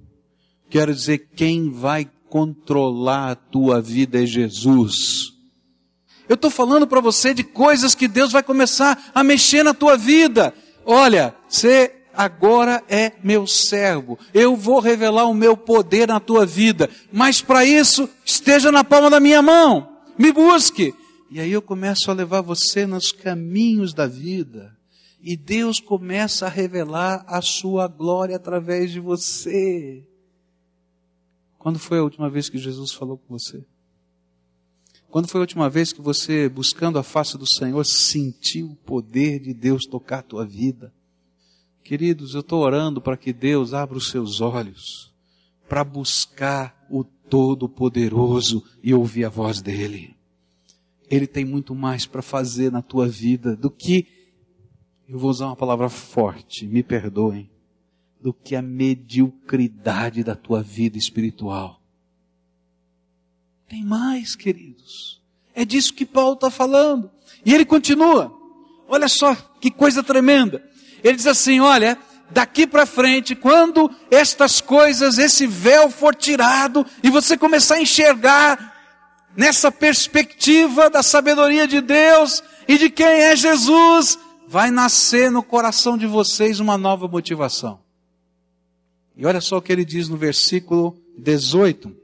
[0.69, 5.31] Quero dizer, quem vai controlar a tua vida é Jesus.
[6.27, 9.95] Eu estou falando para você de coisas que Deus vai começar a mexer na tua
[9.95, 10.53] vida.
[10.83, 14.17] Olha, você agora é meu servo.
[14.33, 16.89] Eu vou revelar o meu poder na tua vida.
[17.11, 19.97] Mas para isso, esteja na palma da minha mão.
[20.17, 20.93] Me busque.
[21.29, 24.75] E aí eu começo a levar você nos caminhos da vida.
[25.21, 30.07] E Deus começa a revelar a sua glória através de você.
[31.57, 33.65] Quando foi a última vez que Jesus falou com você?
[35.09, 39.39] Quando foi a última vez que você, buscando a face do Senhor, sentiu o poder
[39.39, 40.93] de Deus tocar a tua vida?
[41.85, 45.13] Queridos, eu estou orando para que Deus abra os seus olhos
[45.69, 50.15] para buscar o Todo-Poderoso e ouvir a voz dEle.
[51.11, 54.07] Ele tem muito mais para fazer na tua vida do que,
[55.07, 57.51] eu vou usar uma palavra forte, me perdoem,
[58.19, 61.79] do que a mediocridade da tua vida espiritual.
[63.69, 65.21] Tem mais, queridos.
[65.53, 67.11] É disso que Paulo está falando.
[67.45, 68.35] E ele continua.
[68.87, 70.67] Olha só que coisa tremenda.
[71.05, 71.99] Ele diz assim: olha,
[72.31, 78.73] daqui para frente, quando estas coisas, esse véu for tirado e você começar a enxergar
[79.37, 85.95] nessa perspectiva da sabedoria de Deus e de quem é Jesus, vai nascer no coração
[85.95, 87.79] de vocês uma nova motivação.
[89.15, 91.95] E olha só o que ele diz no versículo 18.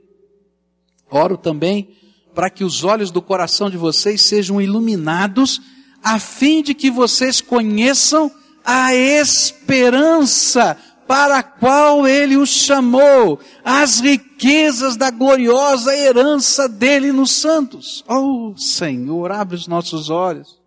[1.10, 1.98] Oro também
[2.36, 5.60] para que os olhos do coração de vocês sejam iluminados,
[6.04, 8.32] a fim de que vocês conheçam
[8.64, 17.32] a esperança para a qual ele os chamou, as riquezas da gloriosa herança dele nos
[17.32, 18.04] santos.
[18.08, 20.58] Oh, Senhor, abre os nossos olhos.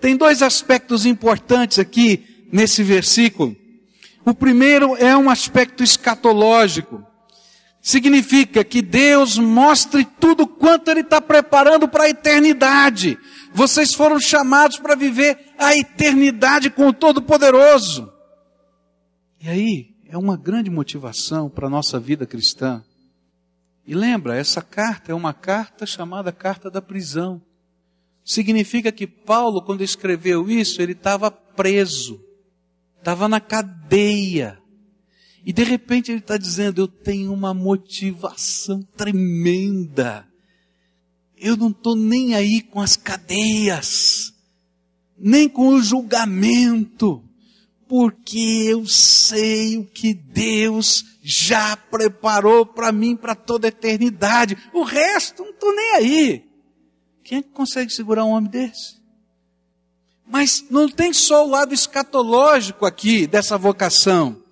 [0.00, 3.56] Tem dois aspectos importantes aqui nesse versículo.
[4.24, 7.04] O primeiro é um aspecto escatológico.
[7.86, 13.16] Significa que Deus mostre tudo quanto Ele está preparando para a eternidade.
[13.54, 18.12] Vocês foram chamados para viver a eternidade com o Todo-Poderoso.
[19.40, 22.82] E aí, é uma grande motivação para a nossa vida cristã.
[23.86, 27.40] E lembra, essa carta é uma carta chamada Carta da Prisão.
[28.24, 32.20] Significa que Paulo, quando escreveu isso, ele estava preso,
[32.98, 34.60] estava na cadeia.
[35.46, 40.28] E de repente ele está dizendo: Eu tenho uma motivação tremenda
[41.36, 44.32] eu não estou nem aí com as cadeias,
[45.18, 47.22] nem com o julgamento,
[47.86, 54.56] porque eu sei o que Deus já preparou para mim para toda a eternidade.
[54.72, 56.44] O resto não estou nem aí.
[57.22, 58.96] Quem é que consegue segurar um homem desse?
[60.26, 64.42] Mas não tem só o lado escatológico aqui dessa vocação.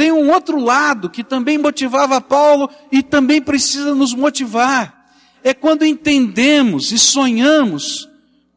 [0.00, 5.12] Tem um outro lado que também motivava Paulo e também precisa nos motivar.
[5.44, 8.08] É quando entendemos e sonhamos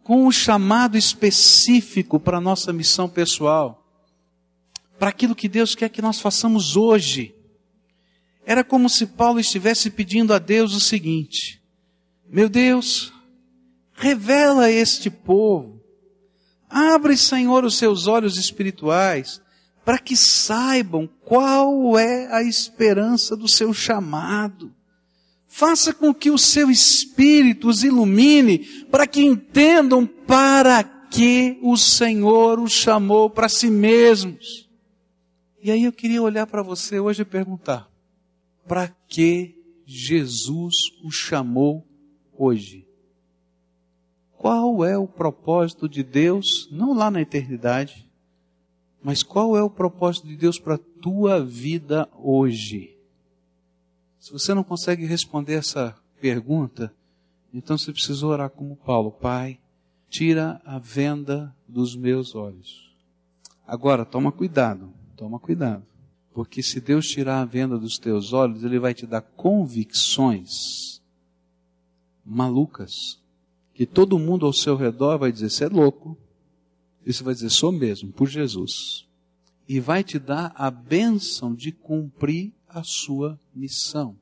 [0.03, 3.85] com um chamado específico para a nossa missão pessoal,
[4.97, 7.35] para aquilo que Deus quer que nós façamos hoje.
[8.45, 11.61] Era como se Paulo estivesse pedindo a Deus o seguinte:
[12.25, 13.11] Meu Deus,
[13.91, 15.81] revela a este povo,
[16.69, 19.42] abre, Senhor, os seus olhos espirituais,
[19.85, 24.73] para que saibam qual é a esperança do seu chamado.
[25.47, 32.59] Faça com que o seu espírito os ilumine para que entendam para que o Senhor
[32.59, 34.67] os chamou para si mesmos.
[35.61, 37.87] E aí eu queria olhar para você hoje e perguntar:
[38.67, 41.85] para que Jesus o chamou
[42.35, 42.87] hoje?
[44.37, 48.09] Qual é o propósito de Deus, não lá na eternidade,
[49.03, 52.97] mas qual é o propósito de Deus para a tua vida hoje?
[54.17, 56.93] Se você não consegue responder essa pergunta,
[57.53, 59.59] então você precisa orar como Paulo, Pai,
[60.09, 62.93] tira a venda dos meus olhos.
[63.67, 65.83] Agora, toma cuidado, toma cuidado.
[66.33, 71.01] Porque se Deus tirar a venda dos teus olhos, Ele vai te dar convicções
[72.25, 73.21] malucas.
[73.73, 76.17] Que todo mundo ao seu redor vai dizer, você é louco,
[77.05, 79.05] e você vai dizer, sou mesmo, por Jesus.
[79.67, 84.15] E vai te dar a bênção de cumprir a sua missão.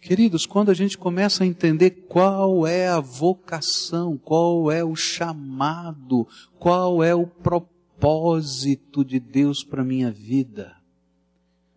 [0.00, 6.26] Queridos, quando a gente começa a entender qual é a vocação, qual é o chamado,
[6.58, 10.74] qual é o propósito de Deus para a minha vida,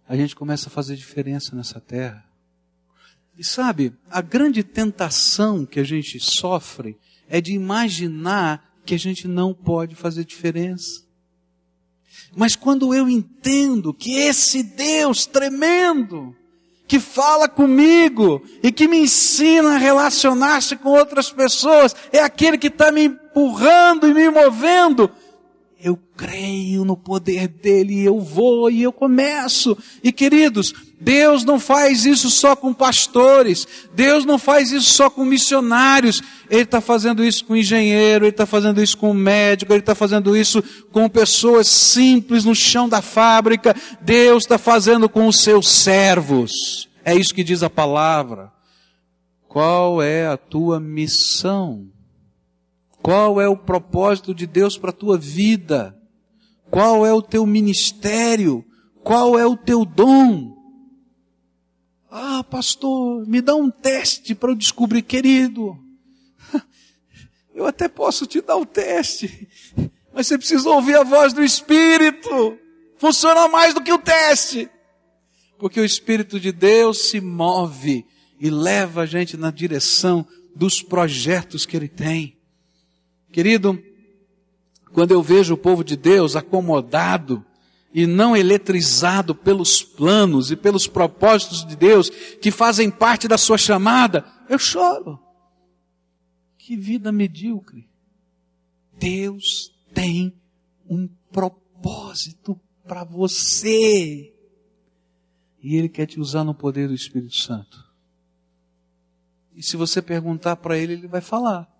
[0.07, 2.23] a gente começa a fazer diferença nessa terra.
[3.37, 9.27] E sabe, a grande tentação que a gente sofre é de imaginar que a gente
[9.27, 11.03] não pode fazer diferença.
[12.35, 16.35] Mas quando eu entendo que esse Deus tremendo,
[16.87, 22.67] que fala comigo e que me ensina a relacionar-se com outras pessoas, é aquele que
[22.67, 25.09] está me empurrando e me movendo,
[25.83, 29.77] eu creio no poder dele, eu vou e eu começo.
[30.01, 35.25] E queridos, Deus não faz isso só com pastores, Deus não faz isso só com
[35.25, 39.93] missionários, Ele está fazendo isso com engenheiro, Ele está fazendo isso com médico, Ele está
[39.93, 45.67] fazendo isso com pessoas simples no chão da fábrica, Deus está fazendo com os seus
[45.67, 46.87] servos.
[47.03, 48.53] É isso que diz a palavra.
[49.49, 51.92] Qual é a tua missão?
[53.03, 55.93] Qual é o propósito de Deus para a tua vida?
[56.71, 58.63] Qual é o teu ministério?
[59.03, 60.55] Qual é o teu dom?
[62.09, 65.77] Ah, pastor, me dá um teste para eu descobrir, querido.
[67.53, 69.47] Eu até posso te dar o um teste,
[70.13, 72.57] mas você precisa ouvir a voz do Espírito.
[72.97, 74.69] Funciona mais do que o teste.
[75.59, 78.05] Porque o Espírito de Deus se move
[78.39, 82.41] e leva a gente na direção dos projetos que Ele tem.
[83.33, 83.83] Querido,
[84.93, 87.43] quando eu vejo o povo de Deus acomodado
[87.91, 93.57] e não eletrizado pelos planos e pelos propósitos de Deus que fazem parte da sua
[93.57, 95.19] chamada, eu choro.
[96.59, 97.89] Que vida medíocre.
[98.99, 100.39] Deus tem
[100.87, 104.31] um propósito para você.
[105.59, 107.83] E Ele quer te usar no poder do Espírito Santo.
[109.55, 111.72] E se você perguntar para Ele, Ele vai falar.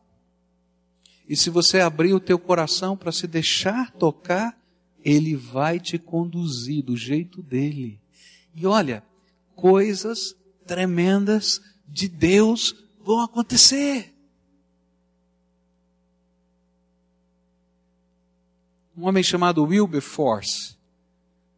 [1.27, 4.57] E se você abrir o teu coração para se deixar tocar,
[5.03, 7.99] ele vai te conduzir do jeito dele.
[8.55, 9.03] E olha,
[9.55, 14.13] coisas tremendas de Deus vão acontecer.
[18.95, 20.77] Um homem chamado Wilberforce,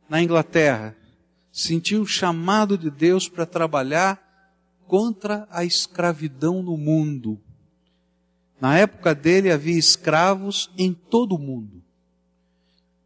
[0.08, 0.96] na Inglaterra,
[1.52, 4.22] sentiu o chamado de Deus para trabalhar
[4.88, 7.40] contra a escravidão no mundo.
[8.60, 11.84] Na época dele havia escravos em todo o mundo.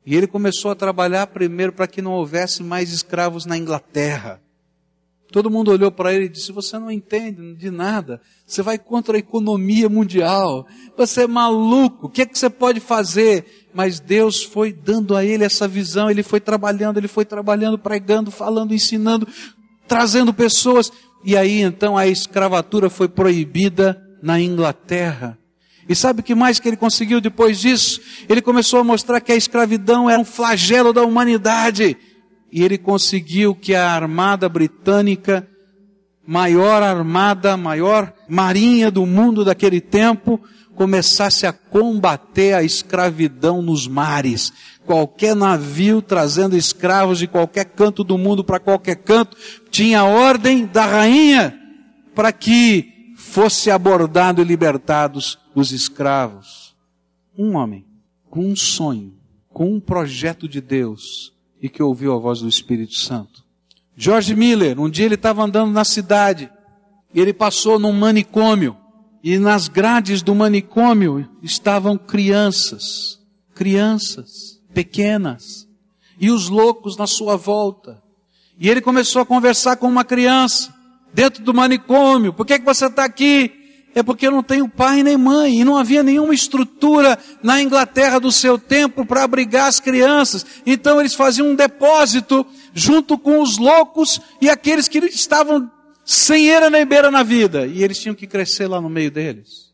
[0.05, 4.41] E ele começou a trabalhar primeiro para que não houvesse mais escravos na Inglaterra.
[5.31, 8.19] Todo mundo olhou para ele e disse: Você não entende de nada.
[8.45, 10.65] Você vai contra a economia mundial.
[10.97, 12.07] Você é maluco.
[12.07, 13.67] O que é que você pode fazer?
[13.71, 16.09] Mas Deus foi dando a ele essa visão.
[16.09, 19.27] Ele foi trabalhando, ele foi trabalhando, pregando, falando, ensinando,
[19.87, 20.91] trazendo pessoas.
[21.23, 25.37] E aí então a escravatura foi proibida na Inglaterra.
[25.87, 27.99] E sabe o que mais que ele conseguiu depois disso?
[28.29, 31.97] Ele começou a mostrar que a escravidão era um flagelo da humanidade.
[32.51, 35.47] E ele conseguiu que a armada britânica,
[36.27, 40.39] maior armada, maior marinha do mundo daquele tempo,
[40.75, 44.53] começasse a combater a escravidão nos mares.
[44.85, 49.35] Qualquer navio trazendo escravos de qualquer canto do mundo para qualquer canto,
[49.71, 51.59] tinha ordem da rainha
[52.13, 52.98] para que
[53.29, 56.75] fosse abordado e libertados os escravos.
[57.37, 57.85] Um homem
[58.27, 59.13] com um sonho,
[59.53, 63.45] com um projeto de Deus e que ouviu a voz do Espírito Santo.
[63.95, 66.49] George Miller, um dia ele estava andando na cidade
[67.13, 68.75] e ele passou num manicômio
[69.23, 73.19] e nas grades do manicômio estavam crianças,
[73.53, 75.67] crianças pequenas,
[76.19, 78.01] e os loucos na sua volta.
[78.57, 80.73] E ele começou a conversar com uma criança
[81.13, 82.33] dentro do manicômio.
[82.33, 83.51] Por que, que você está aqui?
[83.95, 88.19] É porque eu não tenho pai nem mãe, e não havia nenhuma estrutura na Inglaterra
[88.19, 90.45] do seu tempo para abrigar as crianças.
[90.65, 95.69] Então eles faziam um depósito junto com os loucos e aqueles que estavam
[96.05, 97.65] sem eira nem beira na vida.
[97.65, 99.69] E eles tinham que crescer lá no meio deles.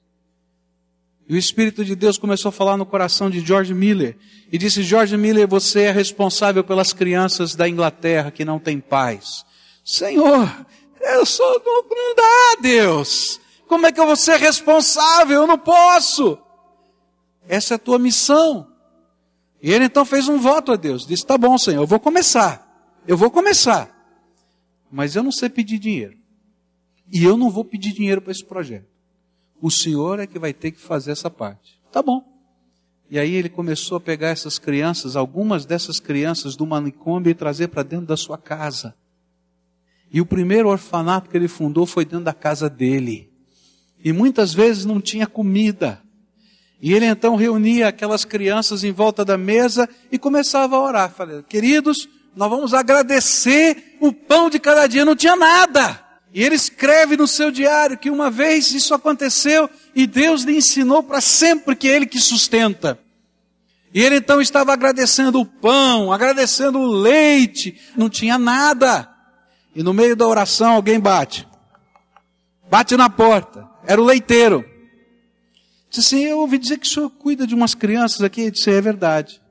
[1.27, 4.15] E o Espírito de Deus começou a falar no coração de George Miller.
[4.51, 9.43] E disse, George Miller, você é responsável pelas crianças da Inglaterra que não têm pais.
[9.83, 10.65] Senhor,
[11.13, 13.39] eu sou, não, não dá, Deus.
[13.67, 15.41] Como é que eu vou ser responsável?
[15.41, 16.37] Eu não posso.
[17.47, 18.67] Essa é a tua missão.
[19.61, 21.05] E ele então fez um voto a Deus.
[21.05, 22.65] Disse, tá bom, Senhor, eu vou começar.
[23.07, 23.89] Eu vou começar.
[24.91, 26.17] Mas eu não sei pedir dinheiro.
[27.11, 28.87] E eu não vou pedir dinheiro para esse projeto.
[29.61, 31.79] O senhor é que vai ter que fazer essa parte.
[31.91, 32.23] Tá bom.
[33.09, 37.67] E aí ele começou a pegar essas crianças, algumas dessas crianças do manicômio e trazer
[37.67, 38.95] para dentro da sua casa.
[40.15, 43.29] E o primeiro orfanato que ele fundou foi dentro da casa dele.
[44.01, 46.01] E muitas vezes não tinha comida.
[46.81, 51.11] E ele então reunia aquelas crianças em volta da mesa e começava a orar.
[51.11, 55.03] Falei, queridos, nós vamos agradecer o pão de cada dia.
[55.03, 56.01] Não tinha nada.
[56.33, 61.03] E ele escreve no seu diário que uma vez isso aconteceu e Deus lhe ensinou
[61.03, 62.97] para sempre que é Ele que sustenta.
[63.93, 69.13] E ele então estava agradecendo o pão, agradecendo o leite, não tinha nada.
[69.75, 71.45] E no meio da oração alguém bate.
[72.69, 73.69] Bate na porta.
[73.85, 74.63] Era o leiteiro.
[75.89, 78.41] Disse assim, eu ouvi dizer que o senhor cuida de umas crianças aqui.
[78.41, 79.41] Eu disse, é verdade.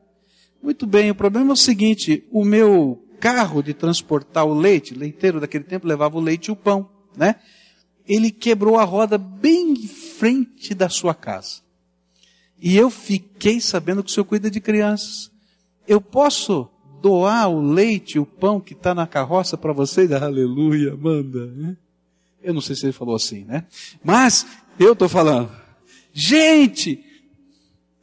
[0.63, 5.39] Muito bem, o problema é o seguinte, o meu carro de transportar o leite, leiteiro
[5.39, 7.37] daquele tempo levava o leite e o pão, né?
[8.07, 11.63] Ele quebrou a roda bem em frente da sua casa.
[12.59, 15.31] E eu fiquei sabendo que o senhor cuida de crianças.
[15.87, 16.71] Eu posso
[17.05, 20.11] doar o leite o pão que está na carroça para vocês?
[20.17, 21.45] Aleluia, manda.
[21.49, 21.77] Né?
[22.43, 23.67] Eu não sei se ele falou assim, né?
[24.03, 24.47] Mas
[24.81, 25.53] eu estou falando.
[26.15, 27.05] Gente,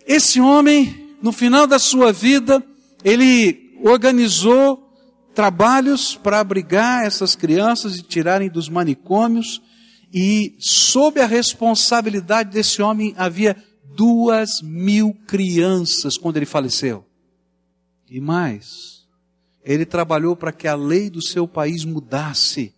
[0.05, 2.63] esse homem, no final da sua vida,
[3.03, 4.87] ele organizou
[5.33, 9.59] trabalhos para abrigar essas crianças e tirarem dos manicômios,
[10.13, 13.55] e sob a responsabilidade desse homem havia
[13.95, 17.03] duas mil crianças quando ele faleceu.
[18.09, 18.90] E mais,
[19.63, 22.73] ele trabalhou para que a lei do seu país mudasse.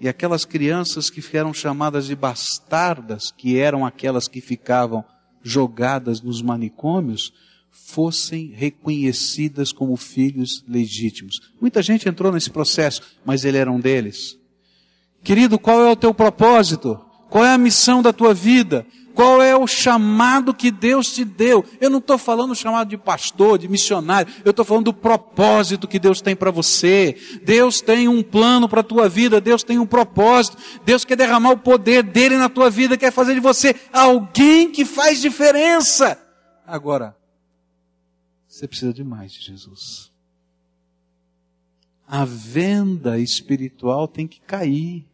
[0.00, 5.04] E aquelas crianças que eram chamadas de bastardas, que eram aquelas que ficavam
[5.42, 7.32] jogadas nos manicômios,
[7.70, 11.36] fossem reconhecidas como filhos legítimos.
[11.60, 14.38] Muita gente entrou nesse processo, mas ele era um deles.
[15.22, 17.00] Querido, qual é o teu propósito?
[17.28, 18.86] Qual é a missão da tua vida?
[19.18, 21.64] Qual é o chamado que Deus te deu?
[21.80, 24.32] Eu não estou falando chamado de pastor, de missionário.
[24.44, 27.16] Eu estou falando do propósito que Deus tem para você.
[27.42, 29.40] Deus tem um plano para a tua vida.
[29.40, 30.56] Deus tem um propósito.
[30.84, 32.96] Deus quer derramar o poder dele na tua vida.
[32.96, 36.16] Quer fazer de você alguém que faz diferença.
[36.64, 37.16] Agora,
[38.46, 40.12] você precisa de mais de Jesus.
[42.06, 45.04] A venda espiritual tem que cair.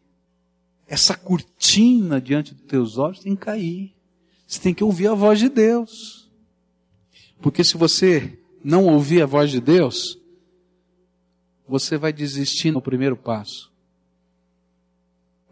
[0.87, 3.94] Essa cortina diante dos teus olhos tem que cair.
[4.47, 6.31] Você tem que ouvir a voz de Deus.
[7.41, 10.19] Porque se você não ouvir a voz de Deus,
[11.69, 13.73] você vai desistir no primeiro passo.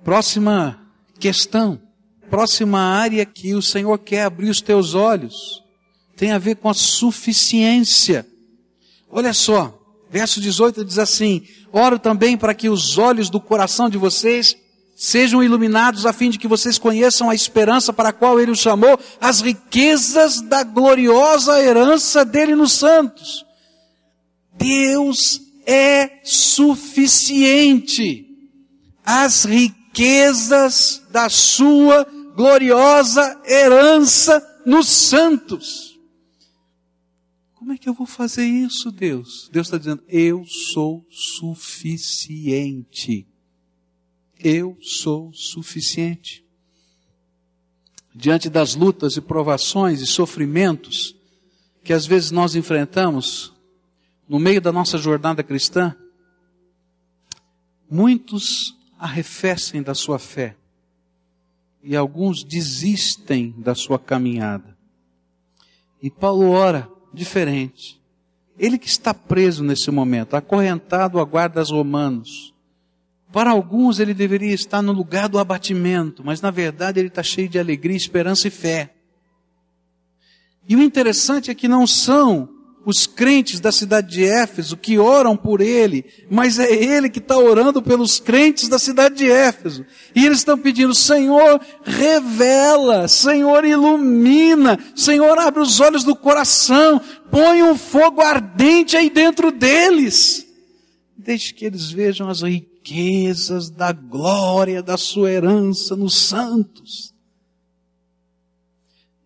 [0.05, 0.81] Próxima
[1.19, 1.81] questão,
[2.29, 5.63] próxima área que o Senhor quer abrir os teus olhos
[6.17, 8.25] tem a ver com a suficiência.
[9.11, 9.77] Olha só,
[10.09, 14.57] verso 18 diz assim: Oro também para que os olhos do coração de vocês
[15.03, 18.61] sejam iluminados a fim de que vocês conheçam a esperança para a qual ele os
[18.61, 23.45] chamou, as riquezas da gloriosa herança dele nos santos.
[24.57, 28.29] Deus é suficiente.
[29.05, 35.99] As riquezas da sua gloriosa herança nos santos.
[37.55, 39.51] Como é que eu vou fazer isso, Deus?
[39.51, 43.27] Deus está dizendo, eu sou suficiente.
[44.43, 46.45] Eu sou suficiente.
[48.15, 51.17] diante das lutas e provações e sofrimentos
[51.83, 53.53] que às vezes nós enfrentamos
[54.29, 55.97] no meio da nossa jornada cristã,
[57.91, 60.57] muitos arrefecem da sua fé
[61.83, 64.77] e alguns desistem da sua caminhada.
[66.03, 68.01] E Paulo ora diferente.
[68.59, 72.52] Ele que está preso nesse momento, acorrentado a guardas romanos.
[73.33, 77.49] Para alguns ele deveria estar no lugar do abatimento, mas na verdade ele está cheio
[77.49, 78.93] de alegria, esperança e fé.
[80.69, 82.49] E o interessante é que não são
[82.85, 87.39] os crentes da cidade de Éfeso que oram por ele, mas é ele que está
[87.39, 89.87] orando pelos crentes da cidade de Éfeso.
[90.15, 97.63] E eles estão pedindo, Senhor, revela, Senhor, ilumina, Senhor, abre os olhos do coração, põe
[97.63, 100.47] um fogo ardente aí dentro deles.
[101.17, 102.72] Deixe que eles vejam as riquezas
[103.75, 107.15] da glória da sua herança nos santos.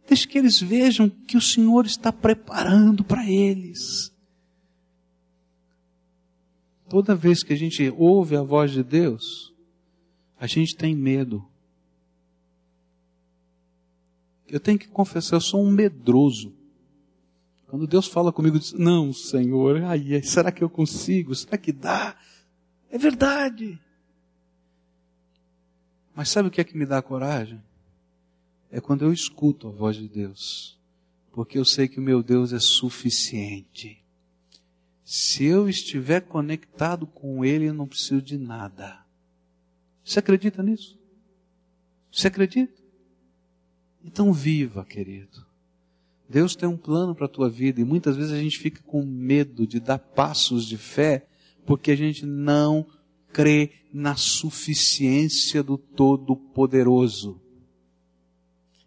[0.09, 4.13] Deixe que eles vejam que o Senhor está preparando para eles.
[6.89, 9.53] Toda vez que a gente ouve a voz de Deus,
[10.39, 11.45] a gente tem medo.
[14.47, 16.55] Eu tenho que confessar, eu sou um medroso.
[17.67, 21.35] Quando Deus fala comigo, diz, não, Senhor, ai, será que eu consigo?
[21.35, 22.17] Será que dá?
[22.97, 23.79] É verdade.
[26.15, 27.61] Mas sabe o que é que me dá coragem?
[28.71, 30.79] é quando eu escuto a voz de Deus,
[31.33, 34.03] porque eu sei que o meu Deus é suficiente.
[35.05, 38.99] Se eu estiver conectado com Ele, eu não preciso de nada.
[40.05, 40.99] Você acredita nisso?
[42.11, 42.83] Você acredita?
[44.05, 45.47] Então viva, querido.
[46.29, 49.05] Deus tem um plano para a tua vida e muitas vezes a gente fica com
[49.05, 51.27] medo de dar passos de fé
[51.67, 52.87] porque a gente não
[53.33, 57.41] crê na suficiência do Todo-Poderoso.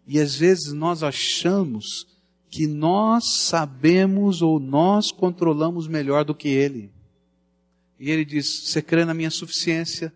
[0.06, 2.06] E às vezes nós achamos
[2.48, 6.90] que nós sabemos ou nós controlamos melhor do que Ele.
[7.98, 10.12] E Ele diz: Você crê na minha suficiência?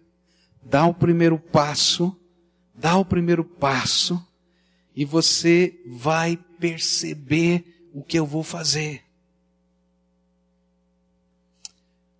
[0.65, 2.17] Dá o primeiro passo,
[2.75, 4.21] dá o primeiro passo,
[4.97, 9.04] e você vai perceber o que eu vou fazer.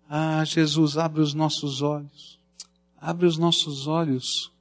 [0.09, 2.39] Ah, Jesus, abre os nossos olhos.
[2.97, 4.51] Abre os nossos olhos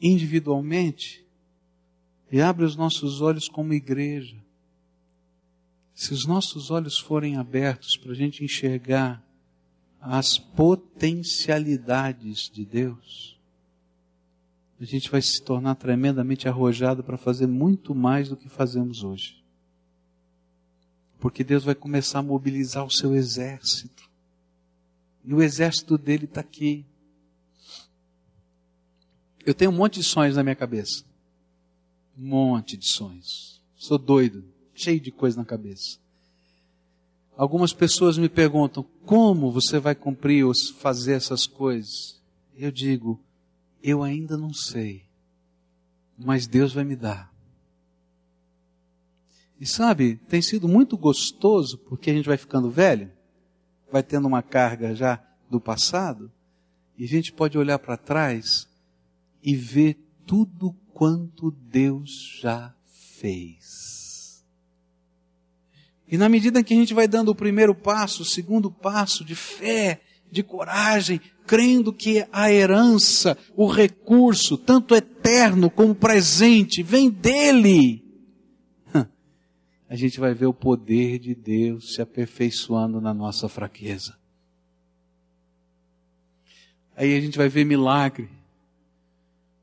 [0.00, 1.24] individualmente
[2.32, 4.36] e abre os nossos olhos como igreja.
[5.94, 9.20] Se os nossos olhos forem abertos para a gente enxergar
[10.00, 13.36] as potencialidades de Deus,
[14.80, 19.44] a gente vai se tornar tremendamente arrojado para fazer muito mais do que fazemos hoje.
[21.18, 24.09] Porque Deus vai começar a mobilizar o seu exército.
[25.24, 26.84] E o exército dele está aqui.
[29.44, 31.04] Eu tenho um monte de sonhos na minha cabeça.
[32.18, 33.60] Um monte de sonhos.
[33.76, 34.44] Sou doido,
[34.74, 35.98] cheio de coisa na cabeça.
[37.36, 42.20] Algumas pessoas me perguntam, como você vai cumprir ou fazer essas coisas?
[42.54, 43.18] Eu digo,
[43.82, 45.04] eu ainda não sei,
[46.18, 47.32] mas Deus vai me dar.
[49.58, 53.10] E sabe, tem sido muito gostoso, porque a gente vai ficando velho,
[53.90, 56.30] vai tendo uma carga já do passado,
[56.96, 58.68] e a gente pode olhar para trás
[59.42, 62.74] e ver tudo quanto Deus já
[63.18, 64.44] fez.
[66.06, 69.34] E na medida que a gente vai dando o primeiro passo, o segundo passo de
[69.34, 78.04] fé, de coragem, crendo que a herança, o recurso, tanto eterno como presente, vem dele,
[79.90, 84.16] a gente vai ver o poder de Deus se aperfeiçoando na nossa fraqueza.
[86.96, 88.28] Aí a gente vai ver milagre,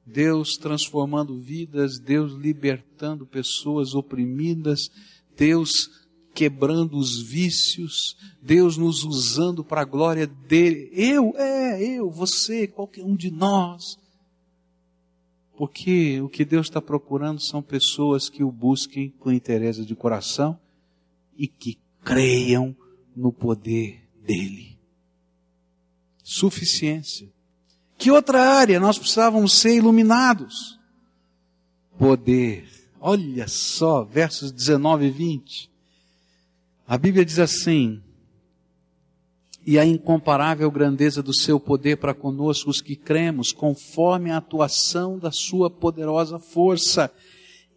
[0.06, 4.92] Deus transformando vidas, Deus libertando pessoas oprimidas,
[5.34, 5.90] Deus
[6.36, 10.90] quebrando os vícios, Deus nos usando para a glória dele.
[10.92, 13.98] Eu, é, eu, você, qualquer um de nós.
[15.58, 20.58] Porque o que Deus está procurando são pessoas que o busquem com interesse de coração
[21.36, 22.76] e que creiam
[23.16, 24.78] no poder dele.
[26.24, 27.28] Suficiência.
[27.98, 30.80] Que outra área nós precisávamos ser iluminados?
[31.98, 32.70] Poder.
[33.00, 35.72] Olha só, versos 19 e 20.
[36.88, 38.04] A Bíblia diz assim:
[39.68, 45.20] E a incomparável grandeza do seu poder para conosco, os que cremos, conforme a atuação
[45.20, 47.12] da sua poderosa força.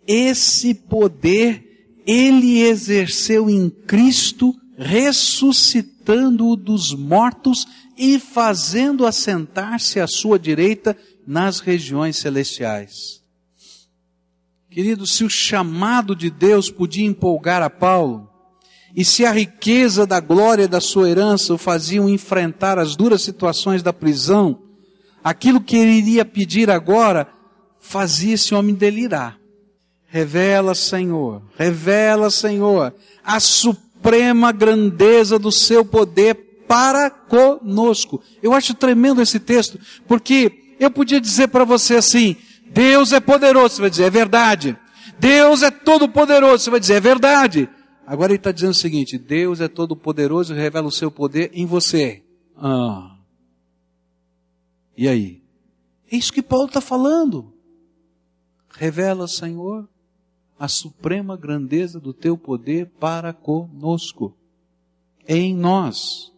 [0.07, 1.67] Esse poder
[2.07, 7.67] ele exerceu em Cristo, ressuscitando-o dos mortos
[7.99, 13.21] e fazendo assentar-se à sua direita nas regiões celestiais.
[14.71, 18.30] Querido, se o chamado de Deus podia empolgar a Paulo,
[18.95, 23.83] e se a riqueza da glória da sua herança o faziam enfrentar as duras situações
[23.83, 24.59] da prisão,
[25.23, 27.29] aquilo que ele iria pedir agora
[27.79, 29.39] fazia esse homem delirar.
[30.07, 32.93] Revela, Senhor, revela, Senhor,
[33.25, 38.21] a suprema grandeza do seu poder para conosco.
[38.43, 39.79] Eu acho tremendo esse texto,
[40.09, 42.37] porque eu podia dizer para você assim,
[42.67, 44.77] Deus é poderoso, você vai dizer, é verdade.
[45.19, 47.69] Deus é todo poderoso, você vai dizer, é verdade.
[48.11, 51.49] Agora ele está dizendo o seguinte: Deus é todo poderoso e revela o seu poder
[51.55, 52.25] em você.
[52.57, 53.17] Ah.
[54.97, 55.41] E aí?
[56.11, 57.55] É isso que Paulo está falando.
[58.69, 59.89] Revela, Senhor,
[60.59, 64.37] a suprema grandeza do teu poder para conosco,
[65.29, 66.33] em nós.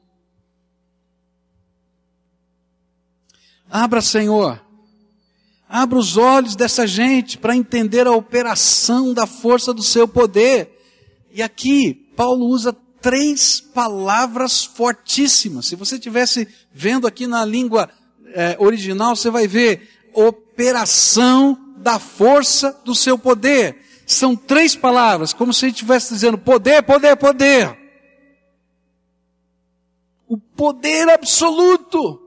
[3.71, 4.63] Abra, Senhor,
[5.67, 10.82] abra os olhos dessa gente para entender a operação da força do seu poder.
[11.33, 15.67] E aqui, Paulo usa três palavras fortíssimas.
[15.67, 17.91] Se você estivesse vendo aqui na língua
[18.35, 23.83] é, original, você vai ver operação da força do seu poder.
[24.07, 27.77] São três palavras, como se ele estivesse dizendo poder, poder, poder.
[30.29, 32.22] O poder absoluto.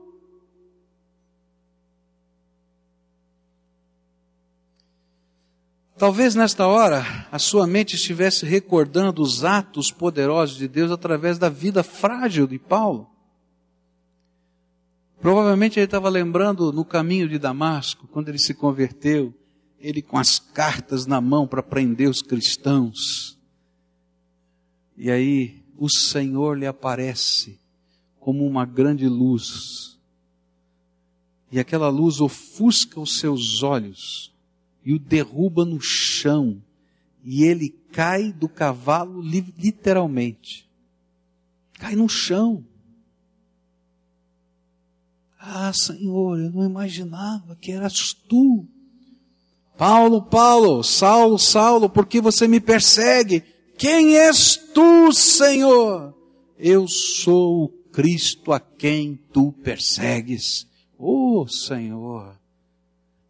[5.98, 11.48] Talvez nesta hora a sua mente estivesse recordando os atos poderosos de Deus através da
[11.48, 13.08] vida frágil de Paulo.
[15.18, 19.32] Provavelmente ele estava lembrando no caminho de Damasco, quando ele se converteu,
[19.80, 23.38] ele com as cartas na mão para prender os cristãos.
[24.98, 27.58] E aí o Senhor lhe aparece
[28.20, 29.98] como uma grande luz.
[31.50, 34.35] E aquela luz ofusca os seus olhos
[34.86, 36.62] e o derruba no chão.
[37.24, 40.70] E ele cai do cavalo literalmente.
[41.74, 42.64] Cai no chão.
[45.40, 48.64] Ah, Senhor, eu não imaginava que eras tu.
[49.76, 53.42] Paulo, Paulo, Saulo, Saulo, por que você me persegue?
[53.76, 56.14] Quem és tu, Senhor?
[56.56, 60.66] Eu sou o Cristo a quem tu persegues.
[60.96, 62.38] Oh, Senhor.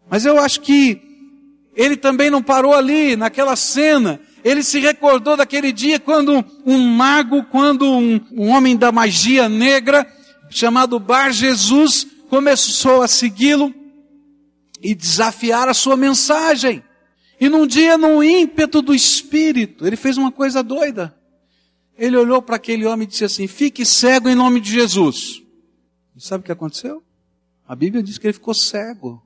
[0.09, 1.06] Mas eu acho que
[1.77, 4.19] ele também não parou ali, naquela cena.
[4.43, 10.11] Ele se recordou daquele dia quando um mago, quando um, um homem da magia negra,
[10.49, 13.75] chamado Bar Jesus, começou a segui-lo
[14.83, 16.83] e desafiar a sua mensagem.
[17.39, 21.15] E num dia, num ímpeto do espírito, ele fez uma coisa doida.
[21.99, 25.43] Ele olhou para aquele homem e disse assim: Fique cego em nome de Jesus.
[26.17, 27.03] E sabe o que aconteceu?
[27.69, 29.26] A Bíblia diz que ele ficou cego.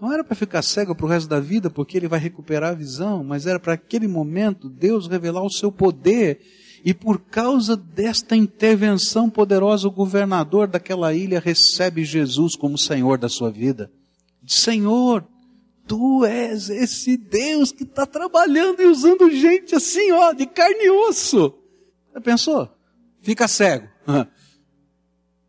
[0.00, 2.74] Não era para ficar cego para o resto da vida, porque ele vai recuperar a
[2.74, 6.40] visão, mas era para aquele momento Deus revelar o seu poder.
[6.82, 13.28] E por causa desta intervenção poderosa, o governador daquela ilha recebe Jesus como Senhor da
[13.28, 13.92] sua vida.
[14.46, 15.26] Senhor,
[15.90, 20.90] Tu és esse Deus que está trabalhando e usando gente assim, ó, de carne e
[20.90, 21.52] osso.
[22.14, 22.70] Já pensou?
[23.20, 23.88] Fica cego.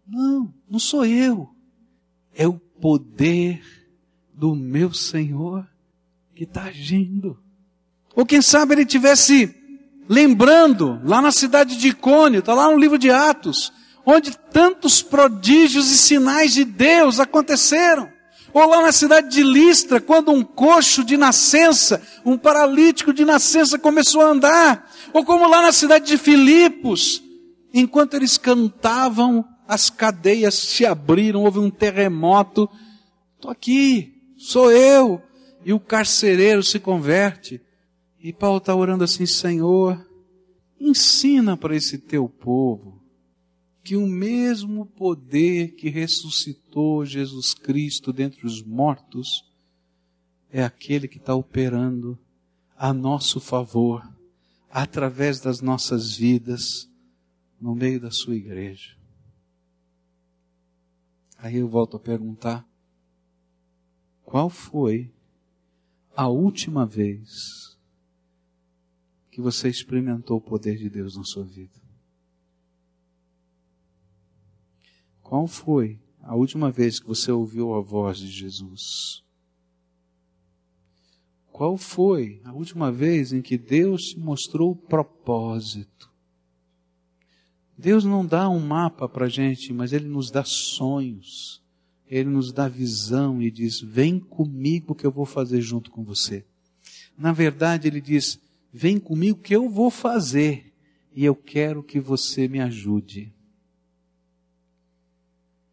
[0.08, 1.48] Não, não sou eu.
[2.36, 3.62] É o poder
[4.42, 5.68] do meu Senhor
[6.34, 7.38] que está agindo.
[8.16, 9.56] Ou quem sabe ele tivesse
[10.10, 13.72] lembrando lá na cidade de Icônio, está lá no livro de Atos,
[14.04, 18.10] onde tantos prodígios e sinais de Deus aconteceram.
[18.52, 23.78] Ou lá na cidade de Listra, quando um coxo de nascença, um paralítico de nascença
[23.78, 24.92] começou a andar.
[25.14, 27.22] Ou como lá na cidade de Filipos,
[27.72, 32.68] enquanto eles cantavam, as cadeias se abriram, houve um terremoto.
[33.38, 35.22] Estou aqui, sou eu.
[35.64, 37.62] E o carcereiro se converte.
[38.20, 40.04] E Paulo está orando assim, Senhor,
[40.80, 43.02] ensina para esse teu povo
[43.84, 49.44] que o mesmo poder que ressuscitou Jesus Cristo dentre os mortos
[50.52, 52.18] é aquele que está operando
[52.78, 54.08] a nosso favor,
[54.70, 56.90] através das nossas vidas,
[57.60, 58.98] no meio da sua igreja.
[61.38, 62.68] Aí eu volto a perguntar,
[64.32, 65.12] qual foi
[66.16, 67.78] a última vez
[69.30, 71.78] que você experimentou o poder de Deus na sua vida?
[75.22, 79.22] Qual foi a última vez que você ouviu a voz de Jesus?
[81.52, 86.10] Qual foi a última vez em que Deus te mostrou o propósito?
[87.78, 91.61] Deus não dá um mapa para gente, mas Ele nos dá sonhos.
[92.12, 96.46] Ele nos dá visão e diz: Vem comigo que eu vou fazer junto com você.
[97.18, 98.38] Na verdade, ele diz:
[98.74, 100.74] Vem comigo que eu vou fazer
[101.16, 103.34] e eu quero que você me ajude.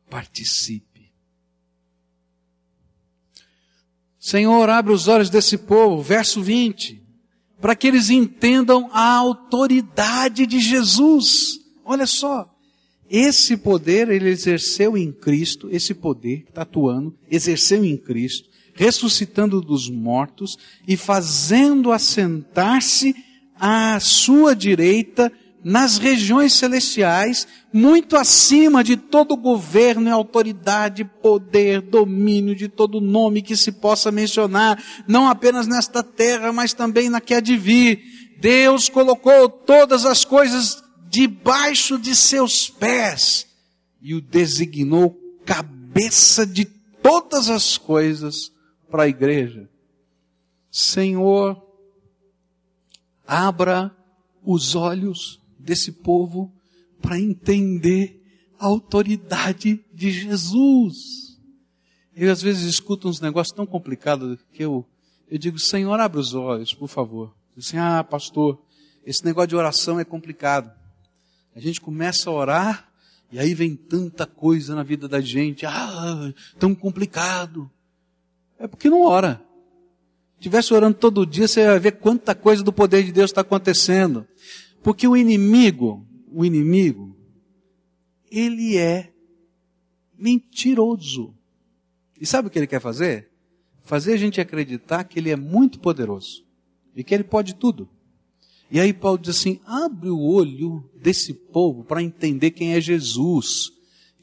[0.08, 1.12] Participe.
[4.16, 7.02] Senhor, abre os olhos desse povo, verso 20,
[7.60, 11.58] para que eles entendam a autoridade de Jesus.
[11.84, 12.57] Olha só,
[13.10, 19.60] esse poder ele exerceu em Cristo, esse poder que está atuando, exerceu em Cristo, ressuscitando
[19.60, 20.56] dos mortos
[20.86, 23.14] e fazendo assentar-se
[23.58, 25.32] à sua direita
[25.64, 33.42] nas regiões celestiais, muito acima de todo governo e autoridade, poder, domínio, de todo nome
[33.42, 38.00] que se possa mencionar, não apenas nesta terra, mas também na que há de vir.
[38.40, 43.46] Deus colocou todas as coisas debaixo de seus pés
[44.00, 46.64] e o designou cabeça de
[47.02, 48.52] todas as coisas
[48.90, 49.68] para a igreja.
[50.70, 51.60] Senhor,
[53.26, 53.94] abra
[54.44, 56.52] os olhos desse povo
[57.00, 58.22] para entender
[58.58, 61.38] a autoridade de Jesus.
[62.14, 64.84] Eu às vezes escuto uns negócios tão complicados que eu,
[65.30, 67.34] eu digo, Senhor, abre os olhos, por favor.
[67.56, 68.60] Assim, ah, pastor,
[69.04, 70.77] esse negócio de oração é complicado.
[71.58, 72.88] A gente começa a orar
[73.32, 75.66] e aí vem tanta coisa na vida da gente.
[75.66, 77.68] Ah, tão complicado.
[78.60, 79.44] É porque não ora.
[80.36, 83.40] Se tivesse orando todo dia, você vai ver quanta coisa do poder de Deus está
[83.40, 84.24] acontecendo.
[84.84, 87.16] Porque o inimigo, o inimigo,
[88.30, 89.12] ele é
[90.16, 91.34] mentiroso.
[92.20, 93.32] E sabe o que ele quer fazer?
[93.82, 96.46] Fazer a gente acreditar que ele é muito poderoso
[96.94, 97.90] e que ele pode tudo.
[98.70, 103.70] E aí Paulo diz assim: abre o olho desse povo para entender quem é Jesus.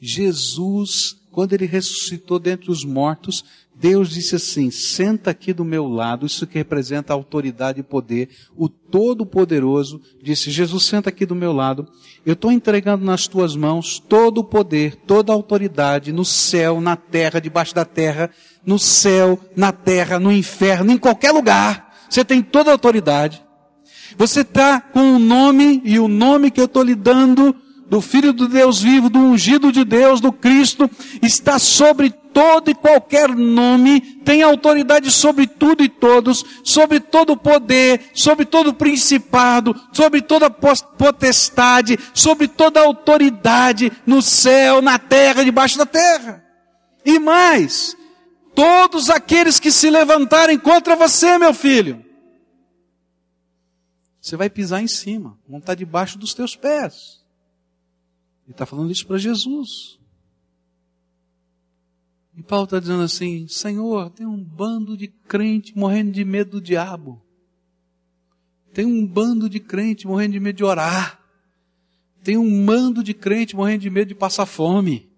[0.00, 3.44] Jesus, quando ele ressuscitou dentre os mortos,
[3.74, 8.30] Deus disse assim: senta aqui do meu lado, isso que representa autoridade e poder.
[8.56, 11.86] O Todo-Poderoso disse: Jesus, senta aqui do meu lado.
[12.24, 16.96] Eu estou entregando nas tuas mãos todo o poder, toda a autoridade no céu, na
[16.96, 18.30] terra, debaixo da terra,
[18.64, 21.94] no céu, na terra, no inferno, em qualquer lugar.
[22.08, 23.45] Você tem toda a autoridade.
[24.16, 27.54] Você está com o nome e o nome que eu estou lhe dando
[27.88, 30.90] do Filho do Deus vivo, do ungido de Deus, do Cristo,
[31.22, 38.10] está sobre todo e qualquer nome, tem autoridade sobre tudo e todos, sobre todo poder,
[38.12, 45.86] sobre todo principado, sobre toda potestade, sobre toda autoridade no céu, na terra, debaixo da
[45.86, 46.42] terra.
[47.04, 47.96] E mais,
[48.54, 52.05] todos aqueles que se levantarem contra você, meu filho,
[54.26, 57.24] você vai pisar em cima, vão estar debaixo dos teus pés.
[58.44, 60.00] Ele está falando isso para Jesus.
[62.36, 66.60] E Paulo está dizendo assim: Senhor, tem um bando de crente morrendo de medo do
[66.60, 67.22] diabo.
[68.74, 71.20] Tem um bando de crente morrendo de medo de orar.
[72.24, 75.08] Tem um mando de crente morrendo de medo de passar fome.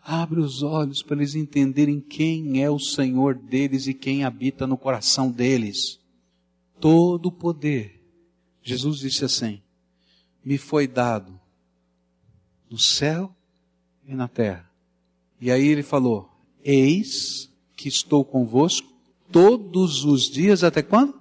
[0.00, 4.78] Abre os olhos para eles entenderem quem é o Senhor deles e quem habita no
[4.78, 6.00] coração deles.
[6.80, 7.97] Todo o poder
[8.68, 9.62] Jesus disse assim:
[10.44, 11.40] Me foi dado
[12.70, 13.34] no céu
[14.06, 14.70] e na terra.
[15.40, 16.30] E aí ele falou:
[16.62, 18.92] Eis que estou convosco
[19.32, 21.18] todos os dias até quando?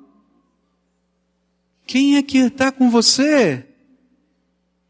[1.86, 3.66] Quem é que está com você?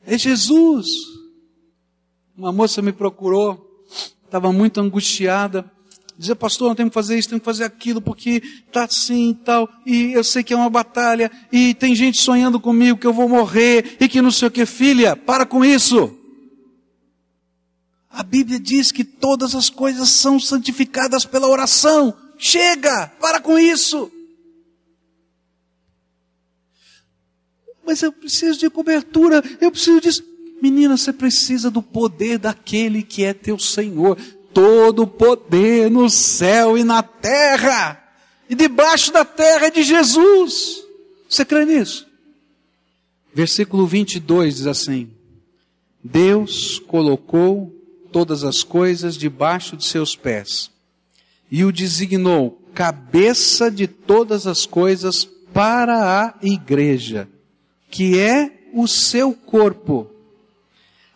[0.04, 0.88] É Jesus.
[2.36, 3.86] Uma moça me procurou,
[4.26, 5.72] estava muito angustiada,
[6.18, 9.36] dizer, pastor, não tenho que fazer isso, tenho que fazer aquilo, porque está assim e
[9.36, 13.14] tal, e eu sei que é uma batalha, e tem gente sonhando comigo que eu
[13.14, 16.18] vou morrer, e que não sei o que, filha, para com isso.
[18.10, 22.16] A Bíblia diz que todas as coisas são santificadas pela oração.
[22.36, 24.12] Chega, para com isso.
[27.86, 30.24] Mas eu preciso de cobertura, eu preciso disso.
[30.60, 34.18] Menina, você precisa do poder daquele que é teu Senhor
[34.58, 38.04] todo o poder no céu e na terra.
[38.50, 40.84] E debaixo da terra é de Jesus.
[41.30, 42.08] Você crê nisso?
[43.32, 45.12] Versículo 22 diz assim:
[46.04, 47.72] Deus colocou
[48.12, 50.72] todas as coisas debaixo de seus pés
[51.52, 57.30] e o designou cabeça de todas as coisas para a igreja,
[57.92, 60.10] que é o seu corpo,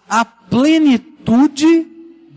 [0.08, 1.91] a plenitude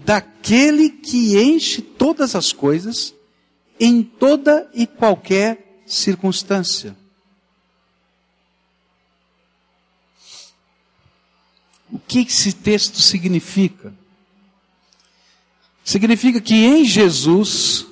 [0.04, 3.14] daquele que enche todas as coisas
[3.80, 6.96] em toda e qualquer circunstância.
[11.90, 13.94] O que esse texto significa?
[15.84, 17.86] Significa que em Jesus,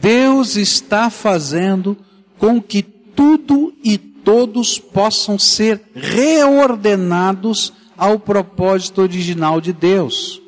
[0.00, 1.96] Deus está fazendo
[2.36, 10.42] com que tudo e todos possam ser reordenados ao propósito original de Deus.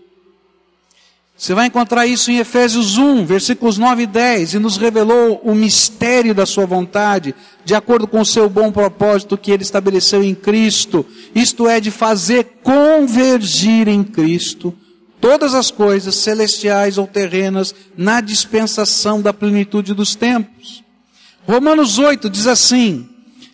[1.41, 5.55] Você vai encontrar isso em Efésios 1, versículos 9 e 10, e nos revelou o
[5.55, 7.34] mistério da sua vontade,
[7.64, 11.91] de acordo com o seu bom propósito que ele estabeleceu em Cristo, isto é, de
[11.91, 14.76] fazer convergir em Cristo
[15.18, 20.84] todas as coisas celestiais ou terrenas na dispensação da plenitude dos tempos.
[21.49, 23.09] Romanos 8 diz assim: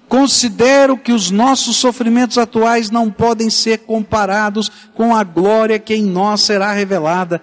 [0.09, 6.05] Considero que os nossos sofrimentos atuais não podem ser comparados com a glória que em
[6.05, 7.43] nós será revelada.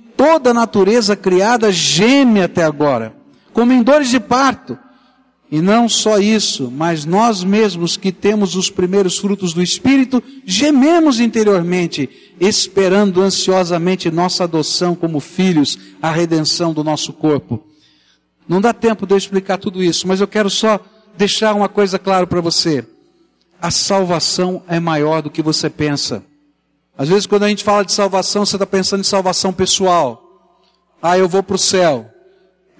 [0.21, 3.11] toda a natureza criada geme até agora,
[3.51, 4.77] como em dores de parto,
[5.51, 11.19] e não só isso, mas nós mesmos que temos os primeiros frutos do Espírito, gememos
[11.19, 12.07] interiormente,
[12.39, 17.65] esperando ansiosamente nossa adoção como filhos, a redenção do nosso corpo.
[18.47, 20.79] Não dá tempo de eu explicar tudo isso, mas eu quero só
[21.17, 22.85] deixar uma coisa clara para você.
[23.59, 26.23] A salvação é maior do que você pensa.
[26.97, 30.21] Às vezes quando a gente fala de salvação, você está pensando em salvação pessoal.
[31.01, 32.11] Ah, eu vou para o céu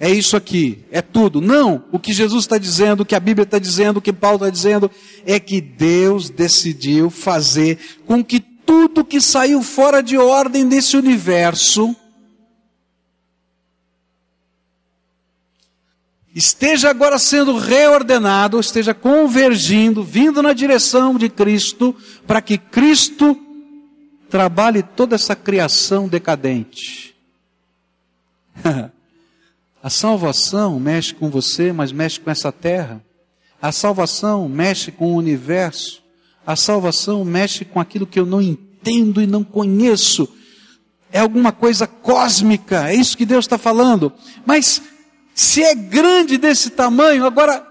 [0.04, 1.40] é isso aqui, é tudo.
[1.40, 4.38] Não, o que Jesus está dizendo, o que a Bíblia está dizendo, o que Paulo
[4.38, 4.90] está dizendo,
[5.28, 11.96] é que Deus decidiu fazer com que tudo que saiu fora de ordem desse universo
[16.34, 21.96] esteja agora sendo reordenado, esteja convergindo, vindo na direção de Cristo,
[22.26, 23.38] para que Cristo
[24.32, 27.14] trabalhe toda essa criação decadente.
[29.84, 33.04] A salvação mexe com você, mas mexe com essa terra.
[33.60, 36.02] A salvação mexe com o universo.
[36.46, 40.30] A salvação mexe com aquilo que eu não entendo e não conheço.
[41.12, 44.14] É alguma coisa cósmica, é isso que Deus está falando.
[44.46, 44.82] Mas
[45.34, 47.68] se é grande desse tamanho, agora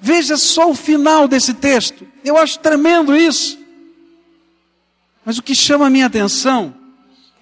[0.00, 2.06] veja só o final desse texto.
[2.22, 3.59] Eu acho tremendo isso.
[5.30, 6.74] Mas o que chama a minha atenção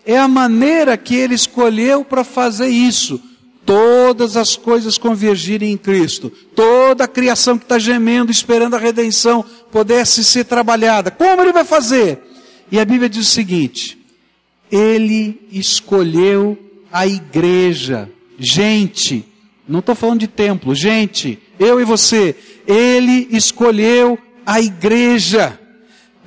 [0.04, 3.18] é a maneira que ele escolheu para fazer isso.
[3.64, 9.42] Todas as coisas convergirem em Cristo, toda a criação que está gemendo, esperando a redenção,
[9.72, 11.10] pudesse ser trabalhada.
[11.10, 12.18] Como ele vai fazer?
[12.70, 13.96] E a Bíblia diz o seguinte:
[14.70, 16.58] Ele escolheu
[16.92, 18.06] a igreja,
[18.38, 19.24] gente,
[19.66, 22.36] não estou falando de templo, gente, eu e você,
[22.66, 25.58] Ele escolheu a igreja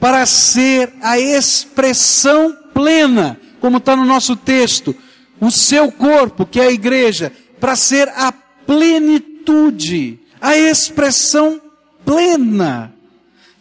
[0.01, 4.95] para ser a expressão plena, como está no nosso texto,
[5.39, 8.31] o seu corpo, que é a igreja, para ser a
[8.65, 11.61] plenitude, a expressão
[12.03, 12.91] plena,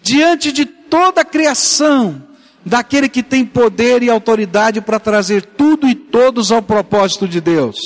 [0.03, 2.23] diante de toda a criação,
[2.65, 7.77] daquele que tem poder e autoridade para trazer tudo e todos ao propósito de Deus.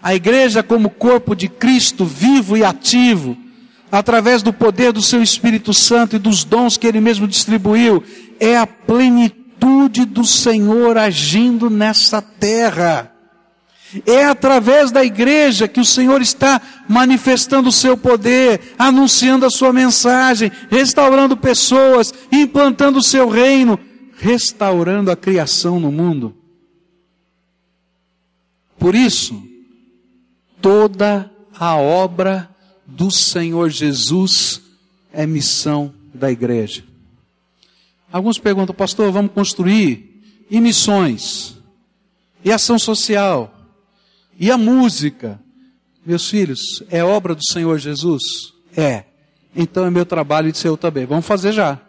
[0.00, 3.36] A igreja, como corpo de Cristo, vivo e ativo,
[3.92, 8.02] através do poder do seu Espírito Santo e dos dons que ele mesmo distribuiu,
[8.40, 13.12] é a plenitude do Senhor agindo nessa terra.
[14.06, 19.74] É através da igreja que o Senhor está manifestando o seu poder, anunciando a sua
[19.74, 23.78] mensagem, restaurando pessoas, implantando o seu reino,
[24.16, 26.34] restaurando a criação no mundo.
[28.78, 29.42] Por isso,
[30.62, 31.30] toda
[31.60, 32.51] a obra
[32.96, 34.60] do Senhor Jesus
[35.12, 36.84] é missão da igreja.
[38.12, 41.56] Alguns perguntam, pastor, vamos construir e missões,
[42.44, 43.52] e ação social,
[44.38, 45.40] e a música.
[46.04, 48.22] Meus filhos, é obra do Senhor Jesus?
[48.76, 49.04] É.
[49.56, 51.06] Então é meu trabalho e de seu também.
[51.06, 51.80] Vamos fazer já.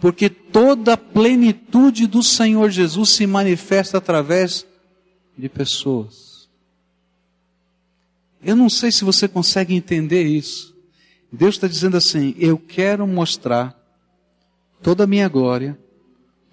[0.00, 4.66] Porque toda a plenitude do Senhor Jesus se manifesta através
[5.36, 6.27] de pessoas.
[8.42, 10.74] Eu não sei se você consegue entender isso.
[11.32, 13.76] Deus está dizendo assim: eu quero mostrar
[14.82, 15.78] toda a minha glória,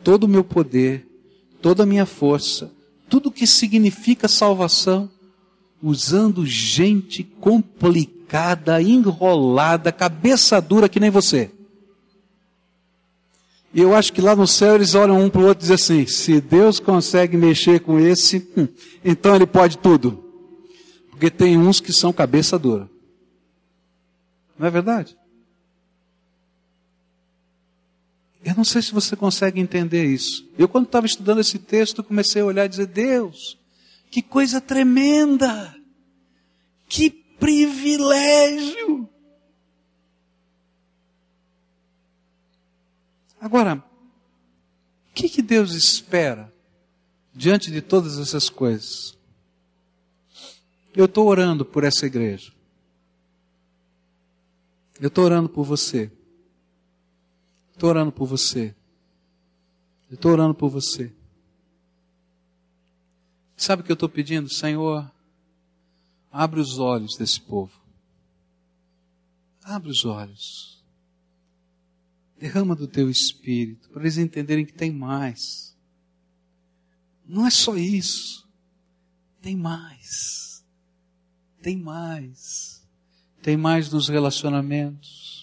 [0.04, 1.08] todo o meu poder,
[1.62, 2.72] toda a minha força,
[3.08, 5.10] tudo que significa salvação,
[5.82, 11.52] usando gente complicada, enrolada, cabeça dura que nem você.
[13.74, 16.02] E eu acho que lá no céu eles olham um para o outro e dizem
[16.02, 18.68] assim: se Deus consegue mexer com esse, hum,
[19.04, 20.25] então ele pode tudo.
[21.16, 22.90] Porque tem uns que são cabeça dura.
[24.60, 25.18] Não é verdade?
[28.44, 30.46] Eu não sei se você consegue entender isso.
[30.58, 33.58] Eu, quando estava estudando esse texto, comecei a olhar e dizer: Deus,
[34.12, 35.74] que coisa tremenda!
[36.86, 39.10] Que privilégio!
[43.40, 46.54] Agora, o que, que Deus espera
[47.34, 49.15] diante de todas essas coisas?
[50.96, 52.54] Eu estou orando por essa igreja.
[55.00, 56.10] Eu estou orando por você.
[57.74, 58.74] Estou orando por você.
[60.10, 61.14] Estou orando por você.
[63.58, 64.50] Sabe o que eu estou pedindo?
[64.50, 65.12] Senhor,
[66.32, 67.74] abre os olhos desse povo.
[69.64, 70.82] Abre os olhos.
[72.38, 75.76] Derrama do teu espírito, para eles entenderem que tem mais.
[77.26, 78.48] Não é só isso.
[79.42, 80.45] Tem mais.
[81.66, 82.86] Tem mais.
[83.42, 85.36] Tem mais nos relacionamentos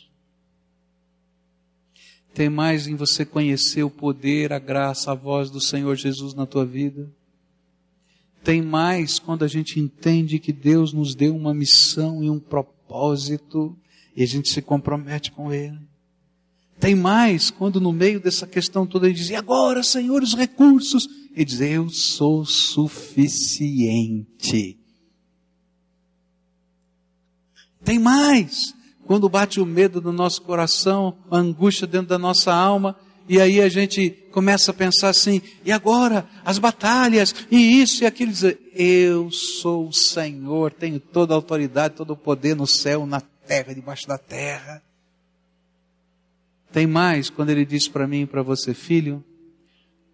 [2.35, 6.47] tem mais em você conhecer o poder, a graça, a voz do Senhor Jesus na
[6.47, 7.13] tua vida.
[8.43, 13.77] Tem mais quando a gente entende que Deus nos deu uma missão e um propósito
[14.17, 15.79] e a gente se compromete com Ele.
[16.81, 21.07] Tem mais quando no meio dessa questão toda ele diz, e agora, Senhor, os recursos?
[21.33, 24.27] Ele diz, eu sou suficiente.
[27.85, 28.75] Tem mais
[29.07, 32.97] quando bate o medo no nosso coração, a angústia dentro da nossa alma,
[33.29, 36.29] e aí a gente começa a pensar assim, e agora?
[36.45, 41.95] As batalhas, e isso e aquilo, dizer, eu sou o Senhor, tenho toda a autoridade,
[41.95, 44.83] todo o poder no céu, na terra, debaixo da terra.
[46.73, 49.23] Tem mais quando ele diz para mim e para você, filho,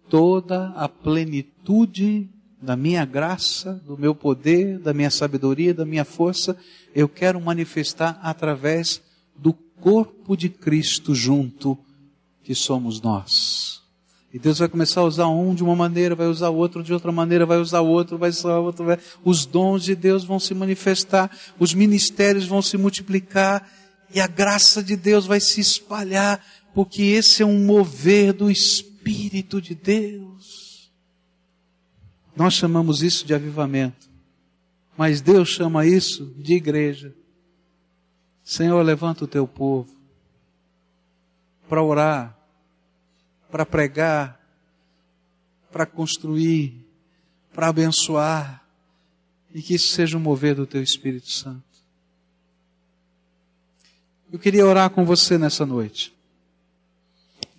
[0.09, 2.29] toda a plenitude
[2.61, 6.57] da minha graça, do meu poder, da minha sabedoria, da minha força,
[6.93, 9.01] eu quero manifestar através
[9.35, 11.77] do corpo de Cristo junto,
[12.43, 13.81] que somos nós.
[14.31, 17.11] E Deus vai começar a usar um de uma maneira, vai usar outro de outra
[17.11, 18.85] maneira, vai usar outro, vai usar outro.
[18.85, 18.99] Vai...
[19.23, 23.67] Os dons de Deus vão se manifestar, os ministérios vão se multiplicar
[24.13, 26.43] e a graça de Deus vai se espalhar,
[26.75, 30.68] porque esse é um mover do Espírito de Deus.
[32.39, 34.09] Nós chamamos isso de avivamento.
[34.97, 37.13] Mas Deus chama isso de igreja.
[38.41, 39.93] Senhor, levanta o teu povo
[41.67, 42.39] para orar,
[43.51, 44.39] para pregar,
[45.69, 46.87] para construir,
[47.53, 48.65] para abençoar,
[49.53, 51.61] e que isso seja um mover do teu Espírito Santo.
[54.31, 56.17] Eu queria orar com você nessa noite.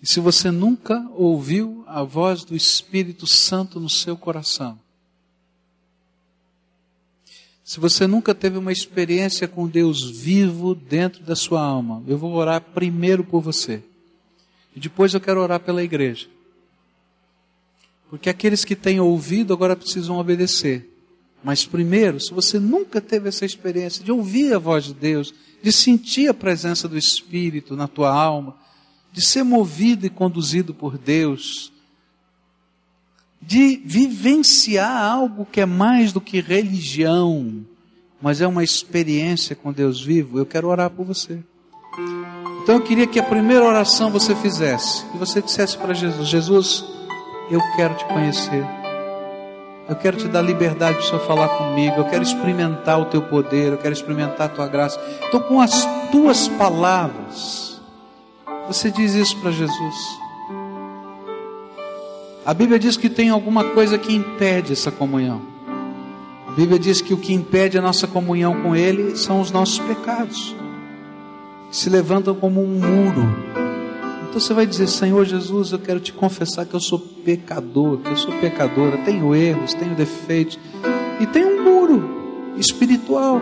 [0.01, 4.79] E se você nunca ouviu a voz do Espírito Santo no seu coração,
[7.63, 12.33] se você nunca teve uma experiência com Deus vivo dentro da sua alma, eu vou
[12.33, 13.81] orar primeiro por você.
[14.75, 16.27] E depois eu quero orar pela igreja.
[18.09, 20.89] Porque aqueles que têm ouvido agora precisam obedecer.
[21.41, 25.33] Mas primeiro, se você nunca teve essa experiência de ouvir a voz de Deus,
[25.63, 28.57] de sentir a presença do Espírito na tua alma,
[29.11, 31.71] de ser movido e conduzido por Deus,
[33.41, 37.65] de vivenciar algo que é mais do que religião,
[38.21, 41.39] mas é uma experiência com Deus vivo, eu quero orar por você.
[42.63, 46.85] Então eu queria que a primeira oração você fizesse, e você dissesse para Jesus: Jesus,
[47.49, 48.63] eu quero te conhecer.
[49.89, 51.97] Eu quero te dar liberdade para o Senhor falar comigo.
[51.97, 53.73] Eu quero experimentar o teu poder.
[53.73, 54.97] Eu quero experimentar a tua graça.
[55.27, 57.70] Então, com as tuas palavras,
[58.73, 59.95] você diz isso para Jesus.
[62.45, 65.41] A Bíblia diz que tem alguma coisa que impede essa comunhão.
[66.47, 69.79] A Bíblia diz que o que impede a nossa comunhão com Ele são os nossos
[69.79, 70.55] pecados.
[71.69, 73.35] Se levantam como um muro.
[74.29, 78.09] Então você vai dizer: Senhor Jesus, eu quero te confessar que eu sou pecador, que
[78.09, 80.57] eu sou pecadora, tenho erros, tenho defeitos,
[81.19, 83.41] e tem um muro espiritual.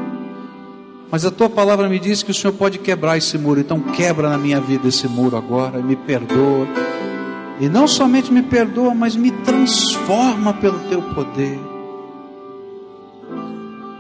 [1.11, 4.29] Mas a tua palavra me diz que o Senhor pode quebrar esse muro, então quebra
[4.29, 6.67] na minha vida esse muro agora, me perdoa
[7.59, 11.59] e não somente me perdoa, mas me transforma pelo teu poder.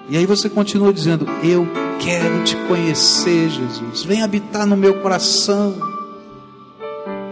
[0.09, 1.67] E aí você continua dizendo: Eu
[1.99, 4.03] quero te conhecer, Jesus.
[4.05, 5.75] Vem habitar no meu coração.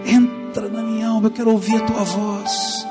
[0.06, 1.28] Entra na minha alma.
[1.28, 2.86] Eu quero ouvir a tua voz.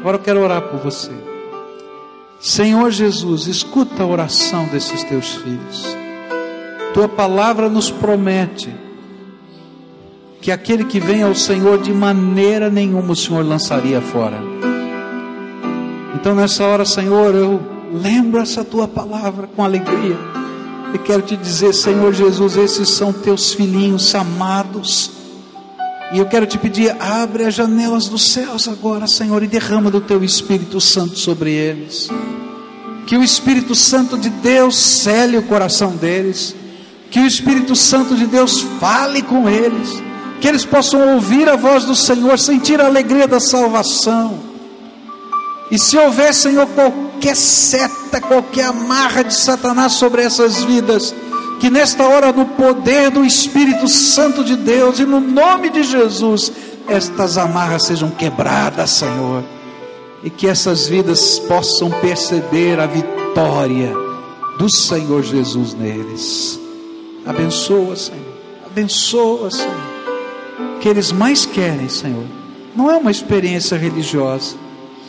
[0.00, 1.12] Agora eu quero orar por você.
[2.40, 5.96] Senhor Jesus, escuta a oração desses teus filhos.
[6.94, 8.72] Tua palavra nos promete
[10.40, 14.40] que aquele que vem ao Senhor de maneira nenhuma o Senhor lançaria fora.
[16.14, 17.60] Então nessa hora, Senhor, eu
[17.92, 20.16] lembro essa tua palavra com alegria.
[20.94, 25.10] E quero te dizer, Senhor Jesus, esses são teus filhinhos amados,
[26.10, 30.00] E eu quero te pedir, abre as janelas dos céus agora, Senhor, e derrama do
[30.00, 32.08] teu Espírito Santo sobre eles.
[33.06, 36.54] Que o Espírito Santo de Deus cele o coração deles.
[37.10, 40.02] Que o Espírito Santo de Deus fale com eles.
[40.40, 44.38] Que eles possam ouvir a voz do Senhor, sentir a alegria da salvação.
[45.70, 51.14] E se houver, Senhor, qualquer seta, qualquer amarra de Satanás sobre essas vidas,
[51.58, 56.52] que nesta hora, no poder do Espírito Santo de Deus e no nome de Jesus,
[56.88, 59.42] estas amarras sejam quebradas, Senhor,
[60.22, 63.92] e que essas vidas possam perceber a vitória
[64.58, 66.58] do Senhor Jesus neles.
[67.26, 68.34] Abençoa, Senhor,
[68.64, 69.98] abençoa, Senhor.
[70.76, 72.24] O que eles mais querem, Senhor,
[72.74, 74.56] não é uma experiência religiosa,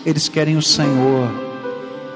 [0.05, 1.29] eles querem o Senhor.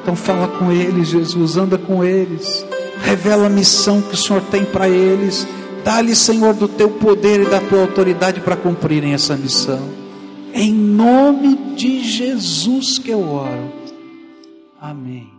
[0.01, 2.65] Então fala com eles, Jesus, anda com eles
[3.03, 5.47] revela a missão que o Senhor tem para eles.
[5.83, 9.89] Dá-lhe, Senhor, do teu poder e da tua autoridade para cumprirem essa missão.
[10.53, 13.71] Em nome de Jesus que eu oro.
[14.79, 15.32] Amém.